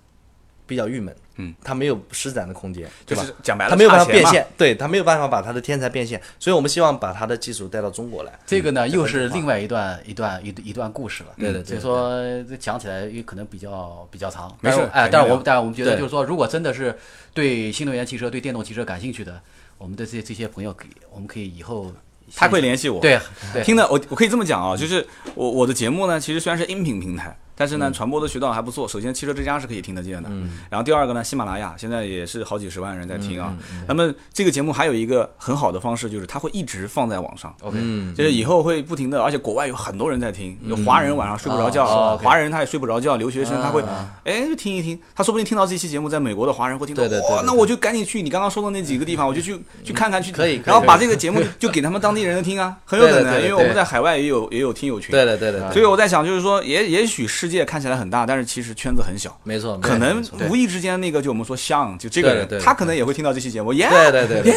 [0.67, 3.15] 比较郁闷，嗯，他没有施展的空间，就？
[3.17, 4.05] 是讲白了，他没有办法。
[4.05, 8.33] 变现，对他没有办法把他的天才变现，所以我们希望把他的技术带到中国来。
[8.47, 11.31] 这个呢，又是另外一段一段一一段故事了。
[11.39, 14.57] 对对对所以说这讲起来也可能比较比较长。
[14.61, 16.97] 没事哎，但是我们但是我们觉得就是说，如果真的是
[17.33, 19.41] 对新能源汽车、对电动汽车感兴趣的，
[19.77, 21.93] 我们的这这些朋友可以，我们可以以后
[22.37, 23.01] 他会联系我。
[23.01, 23.19] 对
[23.53, 25.05] 对听的我我可以这么讲啊，就是
[25.35, 28.87] 我我的节目呢，其实虽然是音频平台，但是呢传播的渠道还不错。
[28.87, 30.29] 首先，汽车之家是可以听得见的，
[30.71, 33.55] 然后第二个呢，喜马拉雅现在也是好几十万人在听啊。
[33.87, 37.55] 那么这个节目还有一个很好的方式，就是它会一直放在网上。
[37.63, 43.83] OK，嗯，就是以后会不停的，而且国外有很多人在听，有华人晚上睡不着觉，华人他也睡不着觉，留学生他会，
[44.25, 59.37] 哎，就听一听，他说不定听到这期节目，在美国的华人会听到，哇，对对对对那我就赶紧去你刚刚说的那几个地方，我就去去看看去，可以然后把这个节目就给他们当地人听啊，很有可能，对对对因为我们在海外也有也有听友群，对的对的，所以我在想，就是说，也也许世界看起来很大，但是其实圈子很小。
[59.43, 64.57] 没错，可能无意之间，那个就我们说像就这个人他可能也会听到这期节目，耶，对对对耶，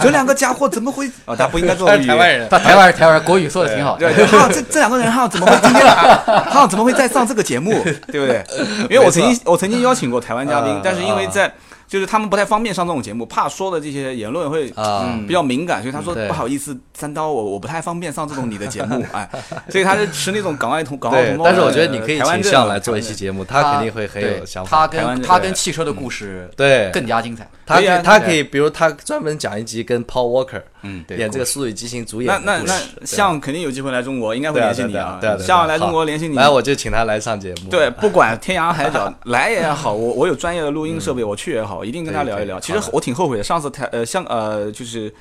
[0.00, 1.36] 这两个家伙怎么会啊？
[1.36, 3.98] 他不应该做台湾人他台湾人台湾人国语说的挺好。
[3.98, 5.86] 对对，哈，这这两个人哈怎么会今天
[6.26, 7.72] 哈怎么会再上这个节目，
[8.10, 8.42] 对不对？
[8.88, 11.52] 因为我曾经我曾经邀请过台湾嘉宾 啊，但是因为在
[11.94, 19.30] 就是他们不太方便上这种节目，怕说的这些言论会啊嗯比较敏感，所以他说不好意思，三刀我我不太方便上这种你的节目， 哎，
[19.70, 21.50] 所以他是持那种港外同港澳同胞的。
[21.50, 24.88] 但是我觉得你可以请向来做一期节目，他肯定会很有想法。
[24.88, 27.48] 他跟他跟汽车的故事对，更加精彩。
[27.64, 35.36] 他可以他可以，比如他专门讲一集跟 Paul Walker 嗯，对演这个《速度与激情》主演那那那像肯定有机会来中国，应该会联系你啊对啊对啊。
[35.36, 37.70] 对啊像来中国联系你，来我就请他来上节目。
[37.70, 42.58] 对，不管天涯海角 来也好，我我有专业的录音设备，我去也好，一定跟他聊一聊。
[42.58, 45.12] 其实我挺后悔的，上次台呃像呃就是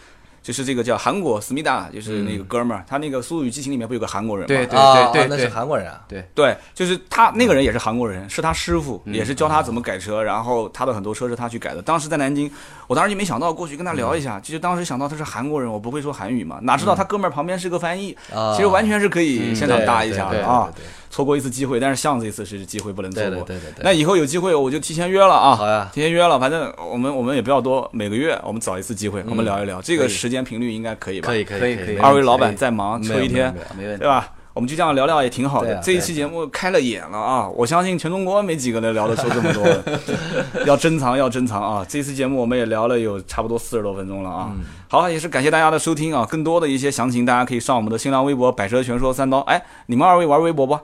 [0.41, 4.47] 就是这个叫韩国思密达，就是那个哥们儿，他那个《速度与激情》里面不有个韩国人吗？
[4.47, 6.01] 对对啊，对对那是韩国人啊。
[6.05, 11.81] 对对，就是他那个人也是韩国人，是他师傅，也是教他怎么改车，然后他的很多车是他去改的。
[11.81, 12.51] 当时在南京，
[12.87, 20.69] 我当时就没想到过去跟他聊一下，其实当时想到他是韩国人，我不会说韩语嘛，哪知道他哥们儿旁边是个翻译，啊其实完全是可以现场搭一下对对的啊。
[21.13, 23.29] 错过一次机会，但是像这一次是机会不能错过。
[23.29, 23.83] 对对对对对。
[23.83, 31.27] 那以后有机会我就提前约了啊，好呀提前约了，反正我们我们也不要多，每个月我们找一次机会，我们聊一聊，这个时间频率应该可以吧？
[31.27, 34.07] 可以可以可以二位老板在忙，抽一天没问题对。
[34.07, 34.31] 吧？
[34.55, 35.75] 我们就这样聊聊也挺好的。
[35.77, 37.49] 这一期节目开了眼了啊！
[37.49, 39.99] 我相信全中国没几个能聊得出这么多的，
[40.67, 41.83] 要珍藏要珍藏啊！
[41.89, 44.51] 这一期节目我们也聊了有差不多四十多分钟了啊。
[44.51, 46.23] 嗯好，也是感谢大家的收听啊！
[46.29, 49.39] 更多的一些详情，大家可以上我们的新浪微博“百车全说三刀”。
[49.49, 50.79] 哎，你们二位玩微博不？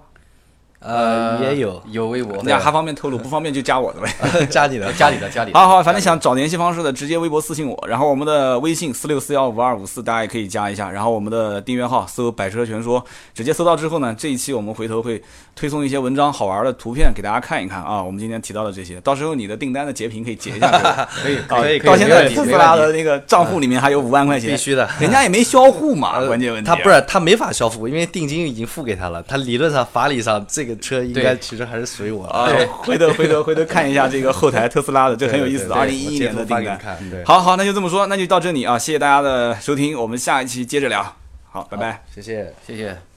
[0.79, 3.17] 呃也有有微博，那还方便透露？
[3.17, 4.45] 不方便就加我的呗。
[4.49, 5.59] 加你的 加你的加你的。
[5.59, 10.89] 好好，反正想找联系方式的，直接微博私信我，然后我们的微信四六四幺五二五四，大家也可以加一下。
[10.89, 13.03] 然后我们的订阅号搜“百车全说”，
[13.35, 15.21] 直接搜到之后呢，这一期我们回头会
[15.53, 18.01] 推送一些文章、好玩的图片给大家看一看啊。
[18.01, 21.07] 我们今天提到的这些，到时候你的订单的截屏可以截一下 给我。
[21.21, 24.89] 可以啊可以到现在特斯拉的那个账户里面还有五万块钱，必须的。
[25.01, 26.67] 人家也没销户嘛，呃关键问题。
[26.67, 29.21] 他不是他没法销户，因为定金已经付给他了。
[29.23, 32.33] 他理论上法理上这个车应该其实还是属于我的。
[32.33, 32.49] 啊，
[32.83, 36.79] 回头回头回头看一下这个后台特斯拉的，这很有意思的，对对二零一一年的订单。
[37.25, 41.15] 好好，那就这么说，那就到这里啊，谢谢大家的收听，我们下一期接着聊，
[41.49, 42.03] 好，拜拜。
[42.13, 42.53] 谢谢。
[42.65, 43.08] 谢谢。